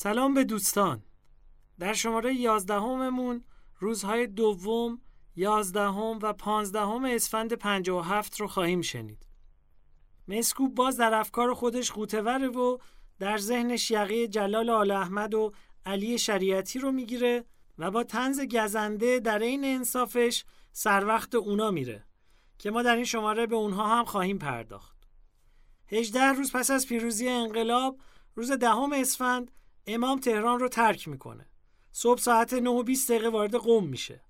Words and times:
سلام 0.00 0.34
به 0.34 0.44
دوستان 0.44 1.02
در 1.78 1.92
شماره 1.92 2.34
یازدهممون 2.34 3.44
روزهای 3.78 4.26
دوم، 4.26 5.00
یازدهم 5.36 6.18
و 6.22 6.32
پانزدهم 6.32 7.04
اسفند 7.04 7.52
57 7.52 8.40
رو 8.40 8.46
خواهیم 8.46 8.80
شنید. 8.80 9.26
مسکوب 10.28 10.74
باز 10.74 10.96
در 10.96 11.14
افکار 11.14 11.54
خودش 11.54 11.92
قوتوره 11.92 12.48
و 12.48 12.78
در 13.18 13.38
ذهنش 13.38 13.90
یقه 13.90 14.28
جلال 14.28 14.70
آل 14.70 14.90
احمد 14.90 15.34
و 15.34 15.52
علی 15.86 16.18
شریعتی 16.18 16.78
رو 16.78 16.92
می‌گیره 16.92 17.44
و 17.78 17.90
با 17.90 18.04
تنز 18.04 18.40
گزنده 18.40 19.20
در 19.20 19.38
این 19.38 19.64
انصافش 19.64 20.44
سر 20.72 21.06
وقت 21.06 21.34
اونا 21.34 21.70
میره 21.70 22.04
که 22.58 22.70
ما 22.70 22.82
در 22.82 22.96
این 22.96 23.04
شماره 23.04 23.46
به 23.46 23.56
اونها 23.56 23.98
هم 23.98 24.04
خواهیم 24.04 24.38
پرداخت. 24.38 24.96
18 25.86 26.20
روز 26.20 26.52
پس 26.52 26.70
از 26.70 26.86
پیروزی 26.86 27.28
انقلاب 27.28 27.98
روز 28.34 28.52
دهم 28.52 28.92
اسفند 28.92 29.50
امام 29.88 30.18
تهران 30.18 30.60
رو 30.60 30.68
ترک 30.68 31.08
می‌کنه. 31.08 31.46
صبح 31.92 32.20
ساعت 32.20 32.52
9 32.54 32.70
و 32.70 32.82
20 32.82 33.10
دقیقه 33.10 33.28
وارد 33.28 33.54
قم 33.54 33.84
میشه. 33.84 34.24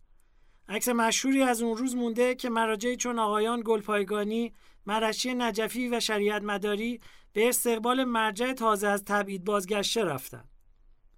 عکس 0.68 0.88
مشهوری 0.88 1.42
از 1.42 1.62
اون 1.62 1.76
روز 1.76 1.96
مونده 1.96 2.34
که 2.34 2.50
مراجعی 2.50 2.96
چون 2.96 3.18
آقایان 3.18 3.62
گلپایگانی، 3.64 4.52
مرشی 4.86 5.34
نجفی 5.34 5.88
و 5.88 6.00
شریعت 6.00 6.42
مداری 6.42 7.00
به 7.32 7.48
استقبال 7.48 8.04
مرجع 8.04 8.52
تازه 8.52 8.88
از 8.88 9.04
تبعید 9.04 9.44
بازگشته 9.44 10.04
رفتن. 10.04 10.44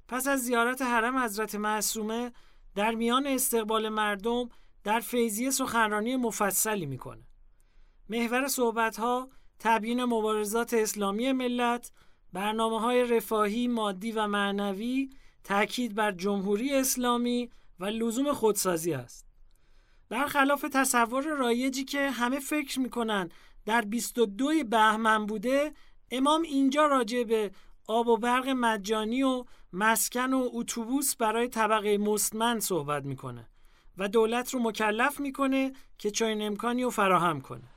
پس 0.08 0.26
از 0.26 0.40
زیارت 0.40 0.82
حرم 0.82 1.18
حضرت 1.18 1.54
معصومه 1.54 2.32
در 2.74 2.94
میان 2.94 3.26
استقبال 3.26 3.88
مردم 3.88 4.48
در 4.84 5.00
فیضیه 5.00 5.50
سخنرانی 5.50 6.16
مفصلی 6.16 6.86
می‌کنه. 6.86 7.22
محور 8.08 8.48
صحبت 8.48 8.96
ها 8.96 9.28
تبیین 9.58 10.04
مبارزات 10.04 10.74
اسلامی 10.74 11.32
ملت، 11.32 11.92
برنامه 12.32 12.80
های 12.80 13.04
رفاهی، 13.04 13.68
مادی 13.68 14.12
و 14.12 14.26
معنوی، 14.26 15.10
تاکید 15.44 15.94
بر 15.94 16.12
جمهوری 16.12 16.74
اسلامی 16.74 17.50
و 17.80 17.84
لزوم 17.84 18.32
خودسازی 18.32 18.94
است. 18.94 19.26
برخلاف 20.08 20.64
تصور 20.72 21.22
رایجی 21.22 21.84
که 21.84 22.10
همه 22.10 22.40
فکر 22.40 22.80
می‌کنن 22.80 23.30
در 23.66 23.80
22 23.80 24.50
بهمن 24.70 25.26
بوده 25.26 25.72
امام 26.10 26.42
اینجا 26.42 26.86
راجع 26.86 27.24
به 27.24 27.50
آب 27.88 28.08
و 28.08 28.16
برق 28.16 28.48
مجانی 28.48 29.22
و 29.22 29.44
مسکن 29.72 30.32
و 30.32 30.48
اتوبوس 30.52 31.16
برای 31.16 31.48
طبقه 31.48 31.98
مستمن 31.98 32.60
صحبت 32.60 33.04
می‌کنه 33.04 33.48
و 33.98 34.08
دولت 34.08 34.54
رو 34.54 34.60
مکلف 34.60 35.20
می‌کنه 35.20 35.72
که 35.98 36.10
چنین 36.10 36.42
امکانی 36.42 36.82
رو 36.82 36.90
فراهم 36.90 37.40
کنه 37.40 37.68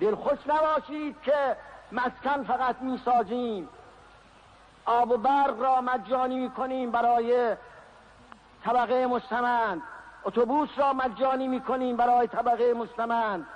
دلخوش 0.00 0.38
نباشید 0.46 1.16
که 1.24 1.56
مسکن 1.92 2.44
فقط 2.44 2.76
می‌سازیم. 2.82 3.68
آب 4.84 5.10
و 5.10 5.16
برق 5.16 5.60
را 5.60 5.80
مجانی 5.80 6.38
می‌کنیم 6.38 6.90
برای 6.90 7.56
طبقه 8.64 9.06
مستمند. 9.06 9.82
اتوبوس 10.24 10.68
را 10.76 10.92
مجانی 10.92 11.48
می‌کنیم 11.48 11.96
برای 11.96 12.26
طبقه 12.26 12.74
مستمند. 12.74 13.46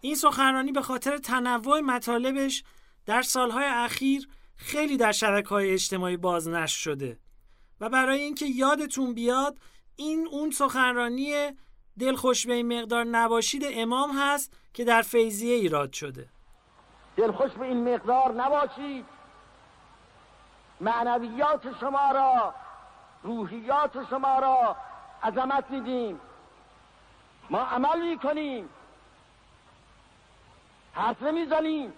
این 0.00 0.14
سخنرانی 0.14 0.72
به 0.72 0.82
خاطر 0.82 1.18
تنوع 1.18 1.80
مطالبش 1.80 2.64
در 3.06 3.22
سالهای 3.22 3.64
اخیر 3.66 4.28
خیلی 4.56 4.96
در 4.96 5.12
شبکه 5.12 5.52
اجتماعی 5.52 6.16
بازنشر 6.16 6.78
شده 6.78 7.18
و 7.80 7.88
برای 7.88 8.20
اینکه 8.20 8.46
یادتون 8.46 9.14
بیاد 9.14 9.58
این 9.96 10.28
اون 10.30 10.50
سخنرانی 10.50 11.32
دلخوش 11.98 12.46
به 12.46 12.52
این 12.52 12.78
مقدار 12.78 13.04
نباشید 13.04 13.62
امام 13.70 14.10
هست 14.18 14.52
که 14.74 14.84
در 14.84 15.02
فیضیه 15.02 15.54
ایراد 15.54 15.92
شده. 15.92 16.28
دلخوش 17.16 17.52
به 17.52 17.66
این 17.66 17.94
مقدار 17.94 18.32
نباشید. 18.32 19.04
معنویات 20.80 21.78
شما 21.80 22.10
را 22.10 22.54
روحیات 23.22 24.08
شما 24.10 24.38
را 24.38 24.76
عظمت 25.22 25.70
میدیم. 25.70 26.20
ما 27.50 27.60
عمل 27.60 28.02
می‌کنیم. 28.02 28.68
حرف 30.92 31.22
نمی‌زنیم. 31.22 31.92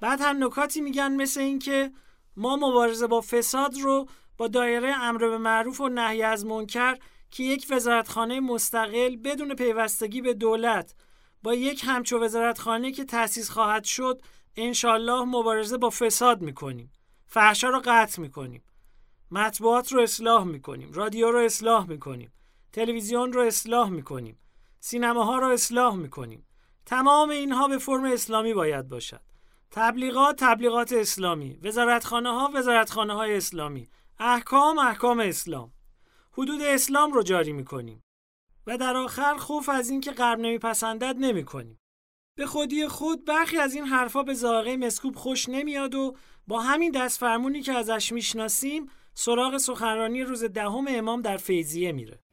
بعد 0.00 0.20
هم 0.20 0.44
نکاتی 0.44 0.80
میگن 0.80 1.12
مثل 1.12 1.40
اینکه 1.40 1.90
ما 2.36 2.56
مبارزه 2.56 3.06
با 3.06 3.20
فساد 3.20 3.74
رو 3.82 4.06
با 4.38 4.48
دایره 4.48 5.02
امر 5.02 5.18
به 5.18 5.38
معروف 5.38 5.80
و 5.80 5.88
نهی 5.88 6.22
از 6.22 6.46
منکر 6.46 6.98
که 7.30 7.42
یک 7.42 7.66
وزارتخانه 7.70 8.40
مستقل 8.40 9.16
بدون 9.16 9.54
پیوستگی 9.54 10.20
به 10.20 10.34
دولت 10.34 10.94
با 11.44 11.54
یک 11.54 11.84
همچو 11.86 12.18
وزارتخانه 12.18 12.92
که 12.92 13.04
تأسیس 13.04 13.50
خواهد 13.50 13.84
شد 13.84 14.22
انشالله 14.56 15.24
مبارزه 15.24 15.78
با 15.78 15.90
فساد 15.90 16.42
می‌کنیم. 16.42 16.92
فحشا 17.26 17.68
رو 17.68 17.82
قطع 17.84 18.20
می‌کنیم. 18.20 18.64
مطبوعات 19.30 19.92
رو 19.92 20.00
اصلاح 20.00 20.44
می‌کنیم. 20.44 20.92
رادیو 20.92 21.30
رو 21.30 21.38
اصلاح 21.38 21.86
می‌کنیم. 21.88 22.32
تلویزیون 22.72 23.32
رو 23.32 23.40
اصلاح 23.40 23.88
می‌کنیم. 23.88 24.38
سینماها 24.80 25.38
رو 25.38 25.48
اصلاح 25.48 25.96
می‌کنیم. 25.96 26.46
تمام 26.86 27.30
اینها 27.30 27.68
به 27.68 27.78
فرم 27.78 28.04
اسلامی 28.04 28.54
باید 28.54 28.88
باشد. 28.88 29.20
تبلیغات 29.70 30.36
تبلیغات 30.38 30.92
اسلامی. 30.92 31.58
وزارتخانه 31.62 32.30
ها 32.30 32.50
وزارتخانه 32.54 33.14
های 33.14 33.36
اسلامی. 33.36 33.88
احکام 34.18 34.78
احکام 34.78 35.20
اسلام. 35.20 35.72
حدود 36.32 36.62
اسلام 36.62 37.12
رو 37.12 37.22
جاری 37.22 37.52
می‌کنیم. 37.52 38.03
و 38.66 38.78
در 38.78 38.96
آخر 38.96 39.36
خوف 39.36 39.68
از 39.68 39.90
اینکه 39.90 40.10
غرب 40.10 40.38
نمیپسندد 40.38 41.16
نمی‌کنیم. 41.18 41.80
به 42.38 42.46
خودی 42.46 42.88
خود 42.88 43.24
برخی 43.24 43.58
از 43.58 43.74
این 43.74 43.84
حرفها 43.84 44.22
به 44.22 44.34
ذائقه 44.34 44.76
مسکوب 44.76 45.16
خوش 45.16 45.48
نمیاد 45.48 45.94
و 45.94 46.16
با 46.46 46.60
همین 46.60 46.90
دست 46.90 47.20
فرمونی 47.20 47.62
که 47.62 47.72
ازش 47.72 48.12
می‌شناسیم 48.12 48.90
سراغ 49.14 49.56
سخنرانی 49.56 50.22
روز 50.22 50.44
دهم 50.44 50.84
امام 50.88 51.22
در 51.22 51.36
فیضیه 51.36 51.92
میره. 51.92 52.23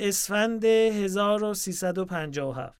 اسفند 0.00 0.64
1357 0.64 2.78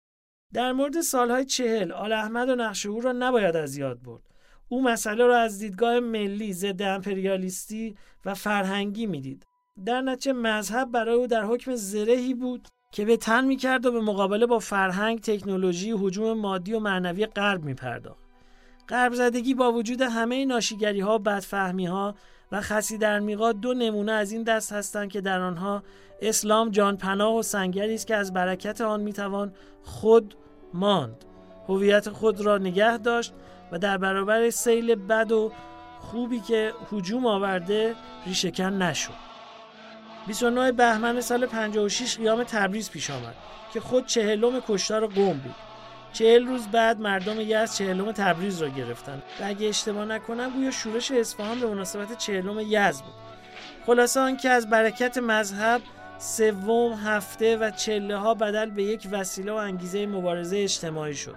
در 0.53 0.73
مورد 0.73 1.01
سالهای 1.01 1.45
چهل 1.45 1.93
آل 1.93 2.13
احمد 2.13 2.49
و 2.49 2.55
نقش 2.55 2.87
او 2.87 3.01
را 3.01 3.13
نباید 3.13 3.57
از 3.57 3.77
یاد 3.77 4.03
برد. 4.03 4.23
او 4.69 4.83
مسئله 4.83 5.25
را 5.25 5.39
از 5.39 5.59
دیدگاه 5.59 6.01
ملی 6.01 6.53
ضد 6.53 6.83
امپریالیستی 6.83 7.97
و 8.25 8.35
فرهنگی 8.35 9.07
می‌دید. 9.07 9.47
در 9.87 10.01
نتیجه 10.01 10.33
مذهب 10.33 10.91
برای 10.91 11.15
او 11.15 11.27
در 11.27 11.45
حکم 11.45 11.75
زرهی 11.75 12.35
بود 12.35 12.69
که 12.93 13.05
به 13.05 13.17
تن 13.17 13.45
می‌کرد 13.45 13.87
و 13.87 13.93
به 13.93 14.01
مقابله 14.01 14.47
با 14.47 14.59
فرهنگ، 14.59 15.21
تکنولوژی، 15.21 15.91
حجوم 15.91 16.33
مادی 16.33 16.73
و 16.73 16.79
معنوی 16.79 17.27
غرب 17.27 17.65
میپرداخت. 17.65 18.26
غرب 18.89 19.15
زدگی 19.15 19.55
با 19.55 19.73
وجود 19.73 20.03
همه 20.03 20.45
ناشیگری 20.45 21.01
ها، 21.01 21.19
بدفهمی 21.19 21.87
ها 21.87 22.15
و 22.53 22.61
خسی 22.61 22.99
در 22.99 23.19
میقات 23.19 23.57
دو 23.57 23.75
نمونه 23.75 24.13
از 24.13 24.33
این 24.33 24.43
دست 24.43 24.73
هستند 24.73 25.11
که 25.11 25.21
در 25.21 25.41
آنها 25.41 25.83
اسلام 26.23 26.71
جان 26.71 26.97
پناه 26.97 27.37
و 27.37 27.43
سنگری 27.43 27.95
است 27.95 28.07
که 28.07 28.17
از 28.17 28.33
برکت 28.33 28.81
آن 28.81 29.01
می‌توان 29.01 29.55
خود 29.83 30.35
ماند. 30.75 31.25
هویت 31.69 32.09
خود 32.09 32.41
را 32.41 32.59
نگه 32.59 32.97
داشت 32.97 33.33
و 33.73 33.79
در 33.79 33.99
برابر 33.99 34.51
سیل 34.51 34.95
بد 34.95 35.33
و 35.33 35.53
خوبی 36.01 36.41
که 36.41 36.73
هجوم 36.93 37.27
آورده 37.27 37.95
ریشهکن 38.27 38.83
نشد. 38.83 39.27
29 40.27 40.73
بهمن 40.73 41.21
سال 41.21 41.47
56 41.47 42.17
قیام 42.17 42.45
تبریز 42.45 42.91
پیش 42.91 43.11
آمد 43.11 43.35
که 43.73 43.81
خود 43.81 44.07
چهلم 44.07 44.61
کشتار 44.69 45.07
قوم 45.07 45.39
بود. 45.39 45.66
چهل 46.19 46.47
روز 46.47 46.67
بعد 46.67 47.01
مردم 47.01 47.41
یزد 47.41 47.75
چهلم 47.75 48.13
تبریز 48.13 48.63
را 48.63 48.69
گرفتند 48.69 49.23
و 49.41 49.45
اگه 49.45 49.69
اشتباه 49.69 50.05
نکنم 50.05 50.51
گویا 50.51 50.71
شورش 50.71 51.11
اصفهان 51.11 51.61
به 51.61 51.67
مناسبت 51.67 52.19
چهلم 52.19 52.61
یزد 52.61 53.05
بود. 53.05 53.15
خلاصه 53.87 54.21
آنکه 54.21 54.49
از 54.49 54.71
برکت 54.71 55.19
مذهب 55.19 55.81
سوم 56.19 56.93
هفته 56.93 57.57
و 57.57 57.71
چله 57.71 58.17
ها 58.17 58.35
بدل 58.35 58.71
به 58.71 58.83
یک 58.83 59.09
وسیله 59.13 59.53
و 59.53 59.55
انگیزه 59.55 60.07
مبارزه 60.07 60.57
اجتماعی 60.57 61.15
شد. 61.15 61.35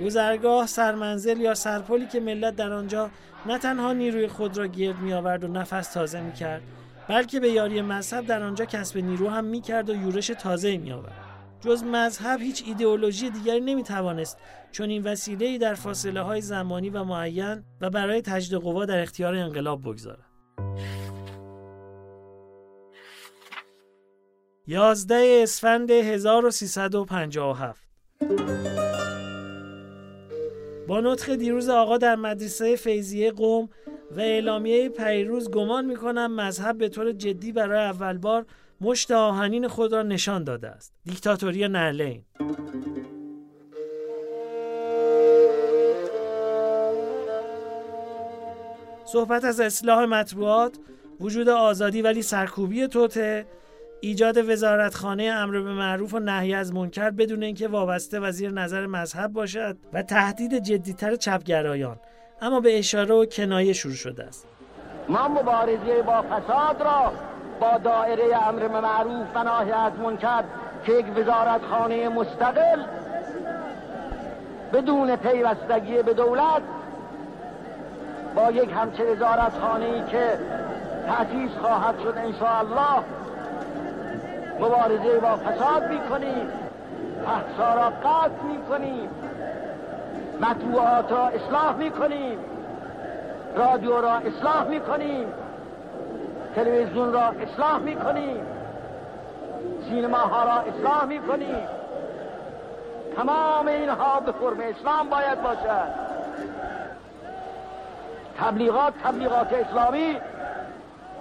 گذرگاه 0.00 0.66
سرمنزل 0.66 1.40
یا 1.40 1.54
سرپلی 1.54 2.06
که 2.06 2.20
ملت 2.20 2.56
در 2.56 2.72
آنجا 2.72 3.10
نه 3.46 3.58
تنها 3.58 3.92
نیروی 3.92 4.28
خود 4.28 4.58
را 4.58 4.66
گرد 4.66 4.98
می 4.98 5.12
آورد 5.12 5.44
و 5.44 5.48
نفس 5.48 5.92
تازه 5.92 6.20
می 6.20 6.32
کرد 6.32 6.62
بلکه 7.08 7.40
به 7.40 7.48
یاری 7.48 7.82
مذهب 7.82 8.26
در 8.26 8.42
آنجا 8.42 8.64
کسب 8.64 8.98
نیرو 8.98 9.28
هم 9.28 9.44
می‌کرد 9.44 9.90
و 9.90 9.94
یورش 9.94 10.26
تازه 10.26 10.76
می 10.76 10.92
آورد. 10.92 11.23
جز 11.64 11.82
مذهب 11.82 12.40
هیچ 12.40 12.62
ایدئولوژی 12.66 13.30
دیگری 13.30 13.60
نمی‌توانست 13.60 14.38
چون 14.72 14.90
این 14.90 15.02
وسیله 15.02 15.58
در 15.58 15.74
فاصله 15.74 16.20
های 16.20 16.40
زمانی 16.40 16.90
و 16.90 17.04
معین 17.04 17.64
و 17.80 17.90
برای 17.90 18.22
تجدید 18.22 18.58
قوا 18.58 18.84
در 18.84 19.02
اختیار 19.02 19.34
انقلاب 19.34 19.82
بگذارد. 19.82 20.24
11 24.66 25.40
اسفند 25.42 25.90
1357 25.90 27.88
با 30.88 31.00
نطخ 31.00 31.28
دیروز 31.28 31.68
آقا 31.68 31.98
در 31.98 32.16
مدرسه 32.16 32.76
فیضیه 32.76 33.32
قوم 33.32 33.68
و 34.10 34.20
اعلامیه 34.20 34.88
پیروز 34.88 35.50
گمان 35.50 35.84
می‌کنم 35.84 36.34
مذهب 36.34 36.78
به 36.78 36.88
طور 36.88 37.12
جدی 37.12 37.52
برای 37.52 37.84
اول 37.84 38.18
بار 38.18 38.46
مشت 38.84 39.10
آهنین 39.10 39.68
خود 39.68 39.92
را 39.92 40.02
نشان 40.02 40.44
داده 40.44 40.68
است. 40.68 40.92
دیکتاتوری 41.04 41.68
نرلین 41.68 42.22
صحبت 49.04 49.44
از 49.44 49.60
اصلاح 49.60 50.04
مطبوعات 50.04 50.78
وجود 51.20 51.48
آزادی 51.48 52.02
ولی 52.02 52.22
سرکوبی 52.22 52.88
توته 52.88 53.46
ایجاد 54.00 54.50
وزارتخانه 54.50 55.22
امر 55.22 55.60
به 55.60 55.72
معروف 55.72 56.14
و 56.14 56.18
نهی 56.18 56.54
از 56.54 56.72
منکر 56.72 57.10
بدون 57.10 57.42
اینکه 57.42 57.68
وابسته 57.68 58.20
و 58.20 58.30
زیر 58.32 58.50
نظر 58.50 58.86
مذهب 58.86 59.32
باشد 59.32 59.76
و 59.92 60.02
تهدید 60.02 60.58
جدیتر 60.58 61.16
چپگرایان. 61.16 61.96
اما 62.40 62.60
به 62.60 62.78
اشاره 62.78 63.14
و 63.14 63.24
کنایه 63.24 63.72
شروع 63.72 63.94
شده 63.94 64.24
است. 64.24 64.46
ما 65.08 65.28
مبارزه 65.28 66.02
با 66.02 66.22
فساد 66.22 66.82
را 66.82 67.12
با 67.64 67.78
دایره 67.78 68.48
امر 68.48 68.68
معروف 68.68 69.26
و 69.34 69.44
نهی 69.44 69.72
از 69.72 69.92
منکر 69.98 70.42
که 70.86 70.92
یک 70.92 71.06
وزارتخانه 71.18 72.08
مستقل 72.08 72.82
بدون 74.72 75.16
پیوستگی 75.16 76.02
به 76.02 76.14
دولت 76.14 76.62
با 78.36 78.50
یک 78.50 78.70
همچه 78.72 79.04
وزارتخانه 79.04 80.06
که 80.06 80.38
تأسیس 81.06 81.50
خواهد 81.60 81.94
شد 82.00 82.14
انشاءالله 82.16 83.02
مبارزه 84.60 85.18
با 85.20 85.36
فساد 85.36 85.90
می‌کنیم 85.90 86.48
احسا 87.26 87.74
را 87.74 87.90
قطع 87.90 88.42
می‌کنیم 88.42 89.08
مطبوعات 90.40 91.12
را 91.12 91.28
اصلاح 91.28 91.76
می‌کنیم 91.76 92.38
رادیو 93.56 94.00
را 94.00 94.14
اصلاح 94.14 94.64
می‌کنیم. 94.68 95.26
تلویزیون 96.54 97.12
را 97.12 97.20
اصلاح 97.20 97.78
می‌کنیم. 97.78 98.46
سینماها 99.88 100.44
را 100.44 100.52
اصلاح 100.52 101.04
می‌کنیم. 101.04 101.68
تمام 103.16 103.66
اینها 103.66 104.20
به 104.20 104.32
فرم 104.32 104.60
اسلام 104.60 105.08
باید 105.08 105.42
باشد. 105.42 106.04
تبلیغات 108.38 108.92
تبلیغات 109.04 109.52
اسلامی 109.52 110.16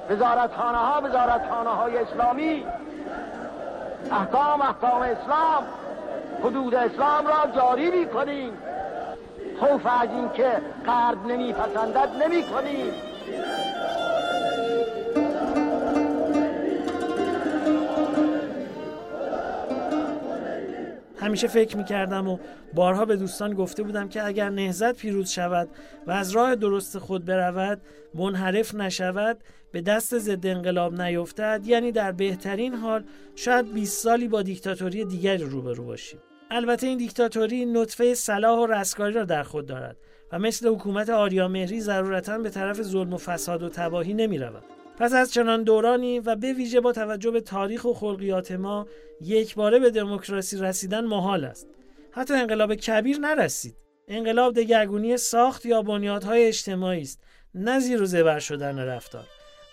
وزارتخانه 0.09 0.77
ها 0.77 1.01
وزارتخانه 1.01 1.69
های 1.69 1.97
اسلامی 1.97 2.65
احکام 4.11 4.61
احکام 4.61 5.01
اسلام 5.01 5.63
حدود 6.43 6.75
اسلام 6.75 7.27
را 7.27 7.51
جاری 7.55 7.91
می 7.91 8.07
کنیم 8.07 8.57
خوف 9.59 9.85
از 9.85 10.09
این 10.09 10.29
که 10.29 10.51
قرد 10.85 11.17
نمیپسندد 11.27 12.23
نمی 12.23 12.43
کنیم 12.43 12.93
همیشه 21.23 21.47
فکر 21.47 21.77
می‌کردم 21.77 22.27
و 22.27 22.37
بارها 22.73 23.05
به 23.05 23.15
دوستان 23.15 23.53
گفته 23.53 23.83
بودم 23.83 24.09
که 24.09 24.25
اگر 24.25 24.49
نهزت 24.49 24.97
پیروز 24.97 25.29
شود 25.29 25.69
و 26.07 26.11
از 26.11 26.31
راه 26.31 26.55
درست 26.55 26.97
خود 26.97 27.25
برود 27.25 27.81
منحرف 28.13 28.75
نشود 28.75 29.37
به 29.71 29.81
دست 29.81 30.17
ضد 30.17 30.47
انقلاب 30.47 31.01
نیفتد 31.01 31.61
یعنی 31.65 31.91
در 31.91 32.11
بهترین 32.11 32.73
حال 32.73 33.03
شاید 33.35 33.73
20 33.73 34.03
سالی 34.03 34.27
با 34.27 34.41
دیکتاتوری 34.41 35.05
دیگری 35.05 35.43
روبرو 35.43 35.83
باشیم 35.83 36.19
البته 36.51 36.87
این 36.87 36.97
دیکتاتوری 36.97 37.65
نطفه 37.65 38.13
صلاح 38.13 38.59
و 38.59 38.65
رستگاری 38.65 39.13
را 39.13 39.25
در 39.25 39.43
خود 39.43 39.65
دارد 39.65 39.97
و 40.31 40.39
مثل 40.39 40.67
حکومت 40.67 41.09
آریامهری 41.09 41.81
ضرورتا 41.81 42.37
به 42.37 42.49
طرف 42.49 42.81
ظلم 42.81 43.13
و 43.13 43.17
فساد 43.17 43.63
و 43.63 43.69
تباهی 43.69 44.13
نمی 44.13 44.37
رود. 44.37 44.63
پس 44.97 45.13
از 45.13 45.33
چنان 45.33 45.63
دورانی 45.63 46.19
و 46.19 46.35
به 46.35 46.53
ویژه 46.53 46.81
با 46.81 46.91
توجه 46.91 47.31
به 47.31 47.41
تاریخ 47.41 47.85
و 47.85 47.93
خلقیات 47.93 48.51
ما 48.51 48.87
یک 49.21 49.55
باره 49.55 49.79
به 49.79 49.89
دموکراسی 49.89 50.57
رسیدن 50.57 51.05
محال 51.05 51.45
است. 51.45 51.67
حتی 52.11 52.33
انقلاب 52.33 52.75
کبیر 52.75 53.17
نرسید. 53.19 53.75
انقلاب 54.07 54.53
دگرگونی 54.53 55.17
ساخت 55.17 55.65
یا 55.65 55.81
بنیادهای 55.81 56.47
اجتماعی 56.47 57.01
است 57.01 57.23
نه 57.55 57.79
زیر 57.79 58.01
و 58.01 58.05
زبر 58.05 58.39
شدن 58.39 58.79
رفتار. 58.79 59.23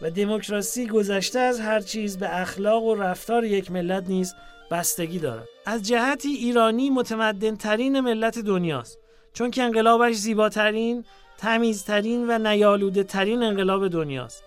و 0.02 0.10
دموکراسی 0.10 0.86
گذشته 0.86 1.38
از 1.38 1.60
هر 1.60 1.80
چیز 1.80 2.18
به 2.18 2.40
اخلاق 2.40 2.84
و 2.84 2.94
رفتار 2.94 3.44
یک 3.44 3.70
ملت 3.70 4.04
نیز 4.08 4.34
بستگی 4.70 5.18
دارد. 5.18 5.48
از 5.66 5.82
جهتی 5.82 6.28
ایرانی 6.28 6.90
متمدن 6.90 7.56
ترین 7.56 8.00
ملت 8.00 8.38
دنیاست. 8.38 8.98
چون 9.32 9.50
که 9.50 9.62
انقلابش 9.62 10.14
زیباترین 10.14 11.04
تمیزترین 11.38 12.30
و 12.30 12.38
نیالوده 12.38 13.04
ترین 13.04 13.42
انقلاب 13.42 13.88
دنیاست. 13.88 14.44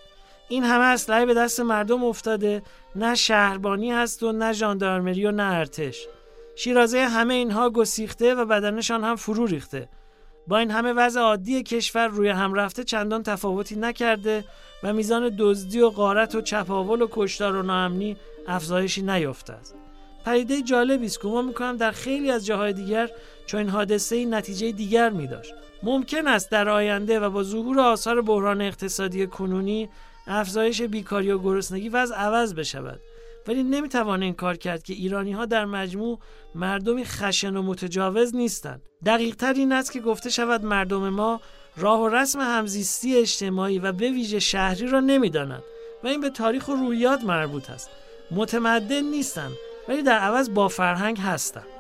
این 0.54 0.64
همه 0.64 0.84
اسلحه 0.84 1.26
به 1.26 1.34
دست 1.34 1.60
مردم 1.60 2.04
افتاده. 2.04 2.62
نه 2.96 3.16
شهربانی 3.16 3.92
هست 3.92 4.24
و 4.24 4.32
نه 4.32 4.54
ژاندارمری 4.54 5.26
و 5.26 5.32
نه 5.32 5.44
ارتش. 5.44 6.08
شیرازه 6.56 7.06
همه 7.06 7.34
اینها 7.34 7.70
گسیخته 7.70 8.36
و 8.36 8.46
بدنشان 8.46 9.04
هم 9.04 9.16
فرو 9.16 9.46
ریخته. 9.46 9.90
با 10.48 10.58
این 10.58 10.72
همه 10.72 10.94
وضع 10.94 11.20
عادی 11.20 11.64
کشور 11.64 12.08
روی 12.08 12.30
هم 12.30 12.54
رفته 12.54 12.84
چندان 12.84 13.24
تفاوتی 13.24 13.76
نکرده 13.76 14.46
و 14.84 14.94
میزان 14.94 15.36
دزدی 15.38 15.80
و 15.80 15.90
غارت 15.90 16.36
و 16.36 16.42
چپاول 16.42 17.02
و 17.02 17.08
کشتار 17.12 17.56
و 17.56 17.62
ناامنی 17.62 18.18
افزایشی 18.48 19.02
نیافته 19.02 19.54
است. 19.54 19.76
پدیده 20.26 20.62
جالبی 20.62 21.06
است 21.06 21.22
گمان 21.22 21.46
می‌کنم 21.46 21.78
در 21.78 21.92
خیلی 21.92 22.32
از 22.32 22.46
جاهای 22.46 22.74
دیگر 22.74 23.10
چون 23.46 23.60
این 23.60 23.70
حادثه 23.70 24.16
ای 24.16 24.26
نتیجه 24.26 24.72
دیگر 24.72 25.10
می 25.10 25.28
داشت 25.28 25.54
ممکن 25.84 26.28
است 26.28 26.52
در 26.52 26.70
آینده 26.70 27.20
و 27.20 27.30
با 27.30 27.44
ظهور 27.44 27.80
آثار 27.80 28.22
بحران 28.22 28.62
اقتصادی 28.62 29.28
کنونی 29.28 29.90
افزایش 30.28 30.82
بیکاری 30.82 31.32
و 31.32 31.40
گرسنگی 31.40 31.90
وضع 31.90 32.16
عوض 32.16 32.54
بشود. 32.54 33.00
ولی 33.48 33.64
نمی‌توان 33.64 34.24
این 34.24 34.34
کار 34.34 34.58
کرد 34.58 34.84
که 34.84 34.94
ایرانی 34.94 35.32
ها 35.32 35.46
در 35.46 35.66
مجموع 35.66 36.20
مردمی 36.56 37.06
خشن 37.06 37.56
و 37.56 37.62
متجاوز 37.62 38.36
نیستند. 38.36 38.82
دقیق 39.06 39.36
تر 39.36 39.54
این 39.54 39.72
است 39.72 39.92
که 39.92 40.00
گفته 40.00 40.30
شود 40.30 40.66
مردم 40.66 41.10
ما 41.10 41.42
راه 41.78 42.02
و 42.02 42.08
رسم 42.08 42.40
همزیستی 42.40 43.18
اجتماعی 43.18 43.80
و 43.80 43.92
به 43.92 44.12
ویژه 44.12 44.40
شهری 44.40 44.88
را 44.88 45.00
نمی‌دانند 45.00 45.64
و 46.04 46.08
این 46.08 46.22
به 46.22 46.30
تاریخ 46.30 46.68
و 46.68 46.72
رویات 46.72 47.24
مربوط 47.24 47.70
است. 47.70 47.90
متمدن 48.32 49.04
نیستند 49.04 49.54
ولی 49.88 50.04
در 50.04 50.20
عوض 50.20 50.50
با 50.50 50.68
فرهنگ 50.68 51.20
هستند. 51.20 51.73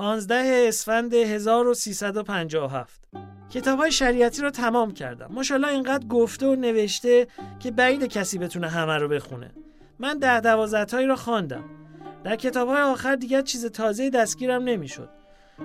پانزده 0.00 0.64
اسفند 0.68 1.14
1357 1.14 3.00
کتاب 3.50 3.78
های 3.78 3.92
شریعتی 3.92 4.42
رو 4.42 4.50
تمام 4.50 4.92
کردم. 4.92 5.28
ماشاءالله 5.30 5.68
اینقدر 5.68 6.06
گفته 6.06 6.46
و 6.46 6.54
نوشته 6.54 7.26
که 7.58 7.70
بعید 7.70 8.04
کسی 8.04 8.38
بتونه 8.38 8.68
همه 8.68 8.96
رو 8.96 9.08
بخونه. 9.08 9.50
من 9.98 10.18
ده 10.18 10.40
دوازده 10.40 11.06
رو 11.06 11.16
خواندم. 11.16 11.64
در 12.24 12.36
کتاب 12.36 12.68
های 12.68 12.82
آخر 12.82 13.16
دیگر 13.16 13.42
چیز 13.42 13.66
تازه 13.66 14.10
دستگیرم 14.10 14.62
نمی‌شد. 14.62 15.08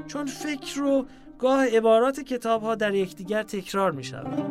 چون 0.07 0.25
فکر 0.25 0.79
رو 0.79 1.05
گاه 1.39 1.67
عبارات 1.67 2.19
کتاب 2.19 2.61
ها 2.61 2.75
در 2.75 2.93
یکدیگر 2.93 3.43
تکرار 3.43 3.91
می 3.91 4.03
شود. 4.03 4.45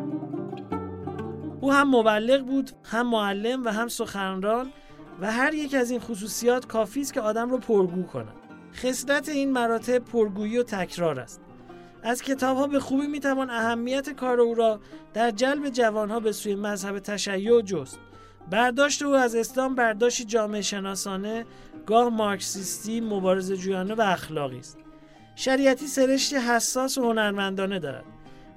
او 1.61 1.73
هم 1.73 1.95
مبلغ 1.95 2.45
بود 2.45 2.71
هم 2.83 3.09
معلم 3.09 3.65
و 3.65 3.69
هم 3.69 3.87
سخنران 3.87 4.71
و 5.21 5.31
هر 5.31 5.53
یک 5.53 5.73
از 5.73 5.91
این 5.91 5.99
خصوصیات 5.99 6.67
کافی 6.67 7.01
است 7.01 7.13
که 7.13 7.21
آدم 7.21 7.49
رو 7.49 7.57
پرگو 7.57 8.03
کند 8.03 8.44
خصلت 8.75 9.29
این 9.29 9.51
مراتب 9.51 9.97
پرگویی 9.97 10.57
و 10.57 10.63
تکرار 10.63 11.19
است. 11.19 11.41
از 12.03 12.21
کتاب 12.21 12.57
ها 12.57 12.67
به 12.67 12.79
خوبی 12.79 13.07
می‌توان 13.07 13.49
اهمیت 13.49 14.09
کار 14.09 14.39
او 14.39 14.55
را 14.55 14.79
در 15.13 15.31
جلب 15.31 15.69
جوانها 15.69 16.19
به 16.19 16.31
سوی 16.31 16.55
مذهب 16.55 16.99
تشیع 16.99 17.61
جست. 17.61 17.99
برداشت 18.51 19.01
او 19.01 19.15
از 19.15 19.35
اسلام 19.35 19.75
برداشتی 19.75 20.25
جامعه 20.25 20.61
شناسانه 20.61 21.45
گاه 21.85 22.09
مارکسیستی 22.09 23.01
مبارز 23.01 23.51
جویانه 23.51 23.93
و 23.93 24.01
اخلاقی 24.01 24.59
است. 24.59 24.77
شریعتی 25.35 25.87
سرشتی 25.87 26.35
حساس 26.35 26.97
و 26.97 27.03
هنرمندانه 27.03 27.79
دارد. 27.79 28.05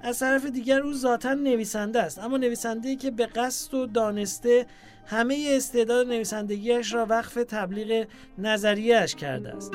از 0.02 0.18
طرف 0.18 0.46
دیگر 0.46 0.80
او 0.80 0.92
ذاتا 0.92 1.34
نویسنده 1.34 2.02
است. 2.02 2.18
اما 2.18 2.36
نویسنده 2.36 2.96
که 2.96 3.10
به 3.10 3.26
قصد 3.26 3.74
و 3.74 3.86
دانسته 3.86 4.66
همه 5.06 5.52
استعداد 5.56 6.06
نویسندگیش 6.06 6.94
را 6.94 7.06
وقف 7.06 7.34
تبلیغ 7.34 8.06
نظریهش 8.38 9.14
کرده 9.14 9.56
است. 9.56 9.72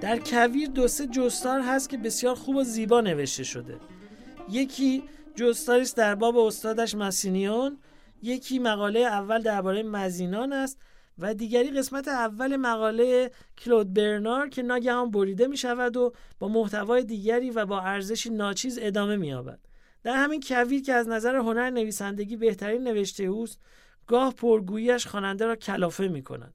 در 0.00 0.18
کویر 0.18 0.68
دو 0.68 0.88
سه 0.88 1.06
جستار 1.06 1.60
هست 1.60 1.90
که 1.90 1.96
بسیار 1.96 2.34
خوب 2.34 2.56
و 2.56 2.64
زیبا 2.64 3.00
نوشته 3.00 3.44
شده. 3.44 3.76
یکی 4.50 5.02
جستاری 5.34 5.82
است 5.82 5.96
در 5.96 6.14
باب 6.14 6.36
استادش 6.36 6.94
مسینیون 6.94 7.78
یکی 8.22 8.58
مقاله 8.58 9.00
اول 9.00 9.42
درباره 9.42 9.82
مزینان 9.82 10.52
است 10.52 10.78
و 11.18 11.34
دیگری 11.34 11.70
قسمت 11.70 12.08
اول 12.08 12.56
مقاله 12.56 13.30
کلود 13.58 13.94
برنار 13.94 14.48
که 14.48 14.62
ناگهان 14.62 15.10
بریده 15.10 15.46
می 15.46 15.56
شود 15.56 15.96
و 15.96 16.12
با 16.38 16.48
محتوای 16.48 17.04
دیگری 17.04 17.50
و 17.50 17.66
با 17.66 17.80
ارزشی 17.80 18.30
ناچیز 18.30 18.78
ادامه 18.82 19.16
می 19.16 19.28
یابد. 19.28 19.58
در 20.02 20.16
همین 20.16 20.42
کویر 20.46 20.82
که 20.82 20.92
از 20.92 21.08
نظر 21.08 21.36
هنر 21.36 21.70
نویسندگی 21.70 22.36
بهترین 22.36 22.82
نوشته 22.82 23.24
اوست 23.24 23.60
گاه 24.06 24.34
پرگوییش 24.34 25.06
خواننده 25.06 25.46
را 25.46 25.56
کلافه 25.56 26.08
می 26.08 26.22
کند. 26.22 26.54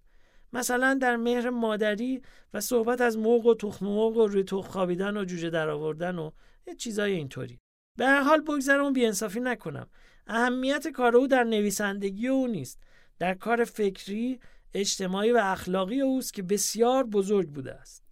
مثلا 0.53 0.93
در 1.01 1.15
مهر 1.15 1.49
مادری 1.49 2.21
و 2.53 2.61
صحبت 2.61 3.01
از 3.01 3.17
مرغ 3.17 3.45
و 3.45 3.55
تخم 3.55 3.85
مرغ 3.85 4.17
و 4.17 4.27
روی 4.27 4.43
تخم 4.43 4.69
خوابیدن 4.69 5.17
و 5.17 5.25
جوجه 5.25 5.49
درآوردن 5.49 6.19
و 6.19 6.31
یه 6.67 6.75
چیزای 6.75 7.13
اینطوری 7.13 7.59
به 7.97 8.05
هر 8.05 8.21
حال 8.21 8.41
بگذرم 8.41 8.93
بیانصافی 8.93 9.39
نکنم 9.39 9.87
اهمیت 10.27 10.87
کار 10.87 11.17
او 11.17 11.27
در 11.27 11.43
نویسندگی 11.43 12.27
او 12.27 12.47
نیست 12.47 12.79
در 13.19 13.33
کار 13.33 13.63
فکری 13.63 14.39
اجتماعی 14.73 15.31
و 15.31 15.39
اخلاقی 15.43 16.01
اوست 16.01 16.33
که 16.33 16.43
بسیار 16.43 17.03
بزرگ 17.03 17.49
بوده 17.49 17.73
است. 17.73 18.03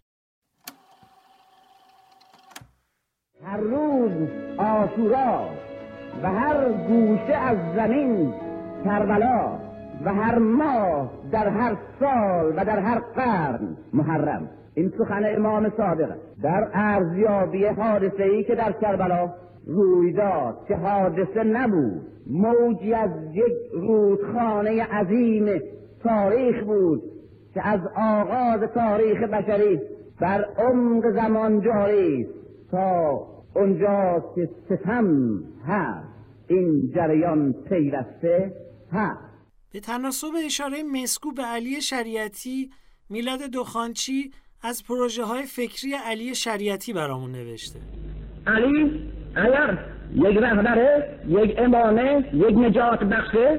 هر 3.44 3.56
روز 3.56 4.12
آشورا 4.58 5.50
و 6.22 6.32
هر 6.32 6.72
گوشه 6.72 7.34
از 7.34 7.58
زمین 7.76 8.34
کربلا 8.84 9.58
و 10.04 10.14
هر 10.14 10.38
ماه 10.38 11.10
در 11.32 11.48
هر 11.48 11.76
سال 12.00 12.52
و 12.56 12.64
در 12.64 12.78
هر 12.78 13.00
قرن 13.00 13.76
محرم. 13.92 14.50
این 14.74 14.92
سخن 14.98 15.36
امام 15.36 15.72
صادق 15.76 16.16
در 16.42 16.70
ارزیابی 16.74 17.66
حادثه 17.66 18.22
ای 18.22 18.44
که 18.44 18.54
در 18.54 18.72
کربلا 18.72 19.34
روی 19.66 20.12
داد 20.12 20.64
که 20.68 20.74
حادثه 20.76 21.42
نبود. 21.44 22.02
موجی 22.26 22.94
از 22.94 23.10
یک 23.34 23.72
رودخانه 23.72 24.82
عظیم 24.82 25.60
تاریخ 26.02 26.64
بود 26.64 27.02
که 27.54 27.66
از 27.68 27.80
آغاز 27.96 28.60
تاریخ 28.74 29.22
بشری 29.22 29.80
بر 30.20 30.44
عمق 30.44 31.02
زمان 31.14 31.60
جاری 31.60 32.26
تا 32.70 33.10
اونجا 33.56 34.24
که 34.34 34.48
ستم 34.66 35.38
هست. 35.66 36.08
این 36.48 36.92
جریان 36.94 37.52
پیوسته 37.52 38.52
هست. 38.92 39.32
به 39.72 39.80
تناسب 39.80 40.28
اشاره 40.46 40.82
مسکو 40.82 41.32
به 41.32 41.42
علی 41.42 41.80
شریعتی 41.80 42.70
میلاد 43.10 43.40
دخانچی 43.40 44.30
از 44.62 44.84
پروژه 44.88 45.24
های 45.24 45.42
فکری 45.42 45.94
علی 46.06 46.34
شریعتی 46.34 46.92
برامون 46.92 47.32
نوشته. 47.32 47.78
علی؟ 48.46 49.12
اگر 49.34 49.78
یک 50.14 50.38
رهبره 50.38 51.04
یک 51.28 51.54
امامه 51.58 52.24
یک 52.32 52.58
نجات 52.58 53.04
بخشه. 53.04 53.58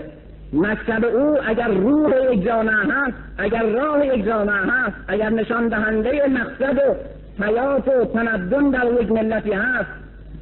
مکتب 0.54 1.06
او 1.06 1.38
اگر 1.48 1.68
روح 1.68 2.12
یک 2.32 2.44
جامعه 2.44 2.76
هست 2.76 3.18
اگر 3.38 3.64
راه 3.64 4.06
یک 4.06 4.26
جامعه 4.26 4.56
هست 4.56 4.96
اگر 5.08 5.30
نشان 5.30 5.68
دهنده 5.68 6.28
مقصد 6.28 6.78
و 6.78 7.44
حیات 7.44 7.88
و 7.88 8.06
تمدن 8.06 8.70
در 8.70 9.02
یک 9.02 9.12
ملتی 9.12 9.52
هست 9.52 9.90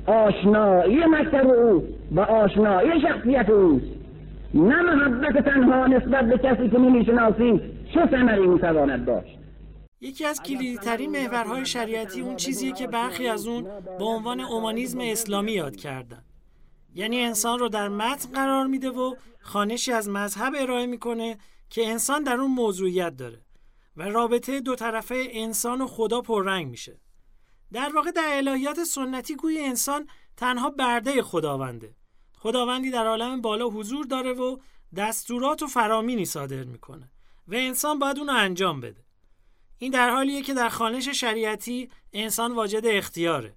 آشنایی 0.05 1.05
مکتب 1.05 1.47
او 1.47 1.83
و 2.11 2.19
آشنایی 2.19 3.01
شخصیت 3.01 3.49
اوست 3.49 3.85
نه 4.53 4.81
محبت 4.81 5.37
تنها 5.37 5.87
نسبت 5.87 6.25
به 6.25 6.37
کسی 6.37 6.69
که 6.69 6.77
نمی‌شناسیم 6.77 7.61
چه 7.93 8.05
ثمری 8.11 8.47
می‌تواند 8.47 9.05
داشت؟ 9.05 9.40
یکی 10.03 10.25
از 10.25 10.41
کلیدیترین 10.41 11.11
محورهای 11.11 11.65
شریعتی 11.65 12.21
اون 12.21 12.35
چیزیه 12.35 12.71
که 12.71 12.87
برخی 12.87 13.27
از 13.27 13.47
اون 13.47 13.63
به 13.79 14.03
عنوان 14.03 14.39
اومانیزم 14.39 14.99
اسلامی 15.01 15.51
یاد 15.51 15.75
کردن. 15.75 16.25
یعنی 16.95 17.19
انسان 17.19 17.59
رو 17.59 17.69
در 17.69 17.89
متن 17.89 18.31
قرار 18.31 18.67
میده 18.67 18.89
و 18.89 19.15
خانشی 19.39 19.91
از 19.91 20.09
مذهب 20.09 20.53
ارائه 20.57 20.85
می‌کنه 20.85 21.37
که 21.69 21.87
انسان 21.87 22.23
در 22.23 22.35
اون 22.35 22.51
موضوعیت 22.51 23.17
داره 23.17 23.41
و 23.97 24.03
رابطه 24.03 24.59
دو 24.59 24.75
طرفه 24.75 25.27
انسان 25.29 25.81
و 25.81 25.87
خدا 25.87 26.21
پررنگ 26.21 26.67
میشه. 26.67 26.99
در 27.73 27.91
واقع 27.95 28.11
در 28.11 28.29
الهیات 28.33 28.83
سنتی 28.83 29.35
گوی 29.35 29.59
انسان 29.59 30.07
تنها 30.37 30.69
برده 30.69 31.21
خداونده. 31.21 31.95
خداوندی 32.37 32.91
در 32.91 33.07
عالم 33.07 33.41
بالا 33.41 33.69
حضور 33.69 34.05
داره 34.05 34.33
و 34.33 34.57
دستورات 34.95 35.63
و 35.63 35.67
فرامینی 35.67 36.25
صادر 36.25 36.63
می‌کنه 36.63 37.11
و 37.47 37.55
انسان 37.55 37.99
باید 37.99 38.19
اونو 38.19 38.33
انجام 38.33 38.79
بده. 38.79 39.10
این 39.83 39.91
در 39.91 40.09
حالیه 40.09 40.41
که 40.41 40.53
در 40.53 40.69
خانش 40.69 41.09
شریعتی 41.09 41.89
انسان 42.13 42.55
واجد 42.55 42.85
اختیاره. 42.85 43.55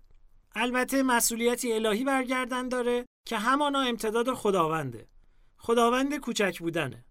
البته 0.54 1.02
مسئولیتی 1.02 1.72
الهی 1.72 2.04
برگردن 2.04 2.68
داره 2.68 3.06
که 3.26 3.38
همانا 3.38 3.80
امتداد 3.80 4.34
خداونده. 4.34 5.08
خداوند 5.56 6.16
کوچک 6.16 6.58
بودنه. 6.58 7.04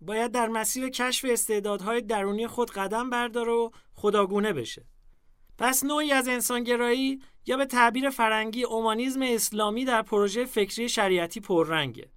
باید 0.00 0.32
در 0.32 0.48
مسیر 0.48 0.88
کشف 0.88 1.26
استعدادهای 1.28 2.00
درونی 2.00 2.46
خود 2.46 2.70
قدم 2.70 3.10
برداره 3.10 3.52
و 3.52 3.70
خداگونه 3.94 4.52
بشه. 4.52 4.84
پس 5.58 5.84
نوعی 5.84 6.12
از 6.12 6.28
انسانگرایی 6.28 7.22
یا 7.46 7.56
به 7.56 7.66
تعبیر 7.66 8.10
فرنگی 8.10 8.64
اومانیزم 8.64 9.22
اسلامی 9.22 9.84
در 9.84 10.02
پروژه 10.02 10.44
فکری 10.44 10.88
شریعتی 10.88 11.40
پررنگه. 11.40 12.10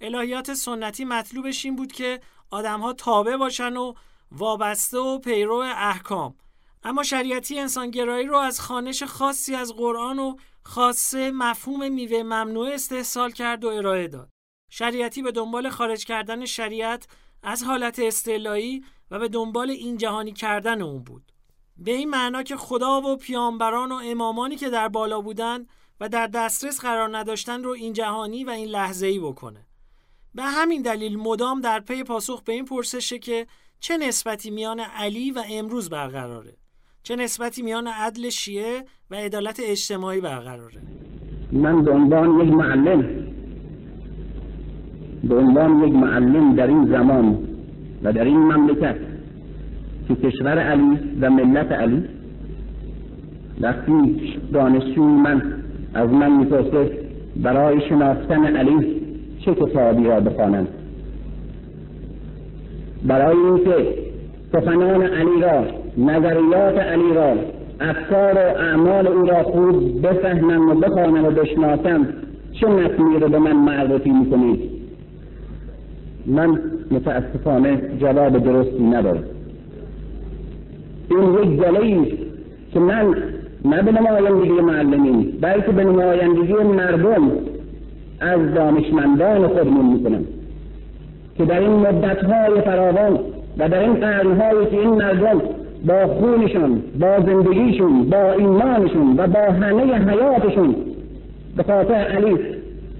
الهیات 0.00 0.54
سنتی 0.54 1.04
مطلوبش 1.04 1.64
این 1.64 1.76
بود 1.76 1.92
که 1.92 2.20
آدمها 2.50 2.92
تابع 2.92 3.36
باشن 3.36 3.76
و 3.76 3.94
وابسته 4.36 4.98
و 4.98 5.18
پیرو 5.18 5.56
احکام 5.76 6.34
اما 6.84 7.02
شریعتی 7.02 7.58
انسانگرایی 7.58 8.26
رو 8.26 8.36
از 8.36 8.60
خانش 8.60 9.02
خاصی 9.02 9.54
از 9.54 9.72
قرآن 9.72 10.18
و 10.18 10.36
خاصه 10.62 11.30
مفهوم 11.30 11.92
میوه 11.92 12.22
ممنوع 12.22 12.68
استحصال 12.68 13.30
کرد 13.30 13.64
و 13.64 13.68
ارائه 13.68 14.08
داد. 14.08 14.28
شریعتی 14.70 15.22
به 15.22 15.32
دنبال 15.32 15.68
خارج 15.68 16.04
کردن 16.04 16.44
شریعت 16.44 17.06
از 17.42 17.62
حالت 17.62 17.98
استعلایی 17.98 18.84
و 19.10 19.18
به 19.18 19.28
دنبال 19.28 19.70
این 19.70 19.96
جهانی 19.96 20.32
کردن 20.32 20.82
اون 20.82 21.02
بود. 21.02 21.32
به 21.76 21.90
این 21.90 22.10
معنا 22.10 22.42
که 22.42 22.56
خدا 22.56 23.00
و 23.00 23.16
پیامبران 23.16 23.92
و 23.92 24.00
امامانی 24.04 24.56
که 24.56 24.70
در 24.70 24.88
بالا 24.88 25.20
بودند 25.20 25.68
و 26.00 26.08
در 26.08 26.26
دسترس 26.26 26.80
قرار 26.80 27.18
نداشتن 27.18 27.62
رو 27.62 27.70
این 27.70 27.92
جهانی 27.92 28.44
و 28.44 28.50
این 28.50 28.68
لحظه 28.68 29.06
ای 29.06 29.18
بکنه 29.18 29.66
به 30.34 30.42
همین 30.42 30.82
دلیل 30.82 31.18
مدام 31.18 31.60
در 31.60 31.80
پی 31.80 32.04
پاسخ 32.04 32.42
به 32.42 32.52
این 32.52 32.64
پرسشه 32.64 33.18
که 33.18 33.46
چه 33.84 33.96
نسبتی 33.96 34.50
میان 34.50 34.80
علی 34.98 35.30
و 35.30 35.42
امروز 35.52 35.90
برقراره؟ 35.90 36.52
چه 37.02 37.16
نسبتی 37.16 37.62
میان 37.62 37.86
عدل 37.86 38.28
شیعه 38.28 38.84
و 39.10 39.14
عدالت 39.14 39.60
اجتماعی 39.64 40.20
برقراره؟ 40.20 40.78
من 41.52 41.84
به 41.84 41.90
عنوان 41.90 42.40
یک 42.40 42.52
معلم 42.54 43.04
به 45.24 45.36
عنوان 45.38 45.88
یک 45.88 45.94
معلم 45.94 46.54
در 46.54 46.66
این 46.66 46.86
زمان 46.86 47.38
و 48.02 48.12
در 48.12 48.24
این 48.24 48.38
مملکت 48.38 48.96
که 50.08 50.14
کشور 50.14 50.58
علی 50.58 50.98
و 51.20 51.30
ملت 51.30 51.72
علی 51.72 52.04
وقتی 53.60 54.32
دانشجوی 54.52 55.04
من 55.04 55.62
از 55.94 56.10
من 56.10 56.32
می‌پرسه 56.36 56.98
برای 57.36 57.88
شناختن 57.88 58.56
علی 58.56 59.02
چه 59.44 59.54
کتابی 59.54 60.04
را 60.04 60.20
بخوانم 60.20 60.66
برای 63.06 63.36
اینکه 63.36 63.94
سخنان 64.52 65.02
علی 65.02 65.40
را 65.40 65.64
نظریات 65.98 66.78
علی 66.78 67.14
را 67.14 67.34
افکار 67.80 68.34
و 68.34 68.58
اعمال 68.58 69.06
او 69.06 69.26
را 69.26 69.42
خوب 69.42 70.06
بفهمم 70.06 70.68
و 70.68 70.74
بخوانم 70.74 71.24
و 71.24 71.30
بشناسم 71.30 72.08
چه 72.52 72.66
متنی 72.66 73.18
رو 73.20 73.28
به 73.28 73.38
من 73.38 73.56
معرفی 73.56 74.10
می‌کنید؟ 74.10 74.60
من 76.26 76.58
متاسفانه 76.90 77.80
جواب 78.00 78.38
درستی 78.38 78.82
ندارم. 78.82 79.24
این 81.10 81.34
یک 81.34 81.60
گله 81.60 82.06
که 82.72 82.80
من 82.80 83.14
نه 83.64 83.82
به 83.82 83.92
نمایندگی 83.92 84.60
معلمین 84.60 85.32
بلکه 85.40 85.72
به 85.72 85.84
نمایندگی 85.84 86.52
مردم 86.52 87.30
از 88.20 88.54
دانشمندان 88.54 89.48
خودمون 89.48 89.86
می‌کنم. 89.86 90.24
که 91.38 91.44
در 91.44 91.60
این 91.60 91.70
مدتهای 91.70 92.60
فراوان 92.60 93.18
و 93.58 93.68
در 93.68 93.80
این 93.80 93.94
قرنهایی 93.94 94.66
که 94.66 94.78
این 94.78 94.90
مردم 94.90 95.42
با 95.86 96.06
خونشون 96.06 96.82
با 97.00 97.20
زندگیشون 97.26 98.04
با 98.04 98.32
ایمانشون 98.32 99.16
و 99.16 99.26
با 99.26 99.40
همه 99.40 99.94
حیاتشون 99.94 100.76
به 101.56 101.62
خاطر 101.62 101.94
علی 101.94 102.38